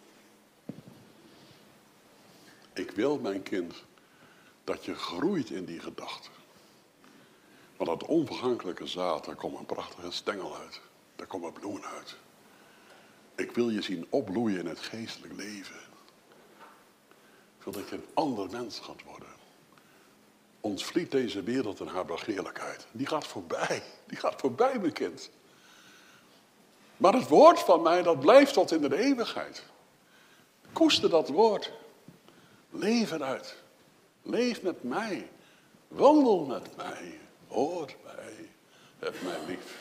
Ik 2.73 2.91
wil, 2.91 3.19
mijn 3.19 3.43
kind, 3.43 3.83
dat 4.63 4.85
je 4.85 4.95
groeit 4.95 5.49
in 5.49 5.65
die 5.65 5.79
gedachte. 5.79 6.29
Want 7.77 7.89
dat 7.89 8.09
onvergankelijke 8.09 8.87
zaad, 8.87 9.25
daar 9.25 9.35
komt 9.35 9.59
een 9.59 9.65
prachtige 9.65 10.11
stengel 10.11 10.55
uit. 10.55 10.81
Daar 11.15 11.27
komen 11.27 11.53
bloemen 11.53 11.85
uit. 11.85 12.15
Ik 13.35 13.51
wil 13.51 13.69
je 13.69 13.81
zien 13.81 14.07
opbloeien 14.09 14.59
in 14.59 14.65
het 14.65 14.79
geestelijk 14.79 15.33
leven. 15.33 15.79
Ik 17.57 17.63
wil 17.63 17.73
dat 17.73 17.89
je 17.89 17.95
een 17.95 18.05
ander 18.13 18.49
mens 18.49 18.79
gaat 18.79 19.03
worden. 19.03 19.38
Ons 20.61 20.85
vliet 20.85 21.11
deze 21.11 21.43
wereld 21.43 21.79
in 21.79 21.87
haar 21.87 22.05
begeerlijkheid. 22.05 22.87
Die 22.91 23.07
gaat 23.07 23.27
voorbij. 23.27 23.83
Die 24.05 24.17
gaat 24.17 24.39
voorbij, 24.39 24.79
mijn 24.79 24.93
kind. 24.93 25.29
Maar 26.97 27.13
het 27.13 27.27
woord 27.27 27.59
van 27.59 27.81
mij, 27.81 28.03
dat 28.03 28.19
blijft 28.19 28.53
tot 28.53 28.71
in 28.71 28.81
de 28.81 28.97
eeuwigheid. 28.97 29.63
Koester 30.73 31.09
dat 31.09 31.29
woord. 31.29 31.71
Leef 32.69 33.11
eruit. 33.11 33.55
Leef 34.21 34.61
met 34.61 34.83
mij. 34.83 35.29
Wandel 35.87 36.45
met 36.45 36.75
mij. 36.75 37.19
Hoor 37.47 37.93
mij. 38.03 38.49
Heb 38.99 39.21
mij 39.23 39.37
lief. 39.47 39.77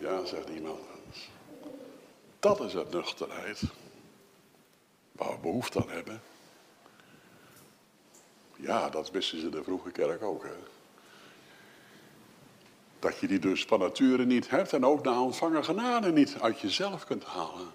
Ja, 0.00 0.24
zegt 0.24 0.48
iemand. 0.48 0.80
Dat 2.38 2.60
is 2.60 2.72
het 2.72 2.90
nuchterheid. 2.90 3.62
Waar 5.12 5.30
we 5.30 5.38
behoefte 5.38 5.82
aan 5.82 5.90
hebben. 5.90 6.20
Ja, 8.62 8.88
dat 8.88 9.10
wisten 9.10 9.40
ze 9.40 9.48
de 9.48 9.62
vroege 9.62 9.90
kerk 9.90 10.22
ook. 10.22 10.42
Hè? 10.42 10.54
Dat 12.98 13.18
je 13.18 13.26
die 13.26 13.38
dus 13.38 13.64
van 13.64 13.78
nature 13.78 14.24
niet 14.24 14.50
hebt 14.50 14.72
en 14.72 14.84
ook 14.84 15.04
na 15.04 15.20
ontvangen 15.20 15.64
genade 15.64 16.12
niet 16.12 16.36
uit 16.40 16.60
jezelf 16.60 17.04
kunt 17.04 17.24
halen. 17.24 17.70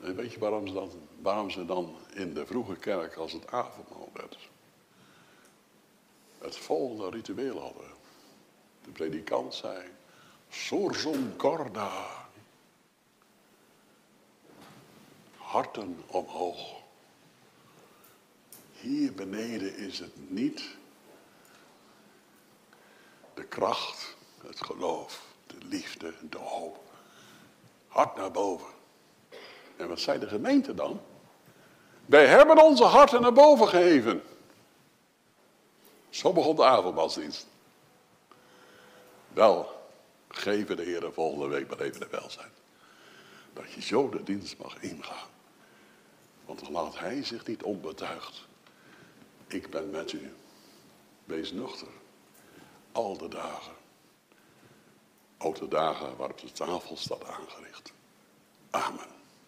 En 0.00 0.16
weet 0.16 0.32
je 0.32 0.38
waarom 0.38 0.66
ze, 0.66 0.72
dan, 0.72 0.90
waarom 1.22 1.50
ze 1.50 1.64
dan 1.64 1.96
in 2.14 2.34
de 2.34 2.46
vroege 2.46 2.76
kerk 2.76 3.16
als 3.16 3.32
het 3.32 3.52
avondmaal 3.52 4.10
werd? 4.12 4.38
Het 6.38 6.56
volgende 6.56 7.10
ritueel 7.10 7.60
hadden. 7.60 7.90
De 8.84 8.90
predikant 8.90 9.54
zei, 9.54 9.82
sorsum 10.48 11.36
corda. 11.36 12.06
Harten 15.36 16.02
omhoog. 16.06 16.81
Hier 18.82 19.12
beneden 19.12 19.76
is 19.76 19.98
het 19.98 20.30
niet 20.30 20.62
de 23.34 23.44
kracht, 23.44 24.16
het 24.46 24.64
geloof, 24.64 25.22
de 25.46 25.56
liefde, 25.64 26.14
de 26.30 26.38
hoop. 26.38 26.80
Hart 27.88 28.16
naar 28.16 28.30
boven. 28.30 28.66
En 29.76 29.88
wat 29.88 30.00
zei 30.00 30.18
de 30.18 30.28
gemeente 30.28 30.74
dan? 30.74 31.00
Wij 32.06 32.26
hebben 32.26 32.62
onze 32.62 32.84
harten 32.84 33.20
naar 33.20 33.32
boven 33.32 33.68
geheven. 33.68 34.22
Zo 36.10 36.32
begon 36.32 36.56
de 36.56 36.64
avondmaalsdienst. 36.64 37.46
Wel, 39.28 39.86
geven 40.28 40.76
de 40.76 40.82
Heer 40.82 41.12
volgende 41.12 41.46
week 41.46 41.68
maar 41.68 41.80
even 41.80 42.00
de 42.00 42.08
welzijn. 42.10 42.52
Dat 43.52 43.72
je 43.72 43.82
zo 43.82 44.08
de 44.08 44.22
dienst 44.22 44.58
mag 44.58 44.80
ingaan. 44.80 45.28
Want 46.44 46.68
laat 46.68 46.98
hij 46.98 47.24
zich 47.24 47.46
niet 47.46 47.62
onbetuigd. 47.62 48.50
Ik 49.52 49.70
ben 49.70 49.90
met 49.90 50.12
u. 50.12 50.32
Wees 51.24 51.52
nuchter. 51.52 51.88
Al 52.92 53.18
de 53.18 53.28
dagen. 53.28 53.72
Ook 55.38 55.58
de 55.58 55.68
dagen 55.68 56.16
waarop 56.16 56.40
de 56.40 56.52
tafel 56.52 56.96
staat 56.96 57.24
aangericht. 57.24 57.92
Amen. 58.70 59.21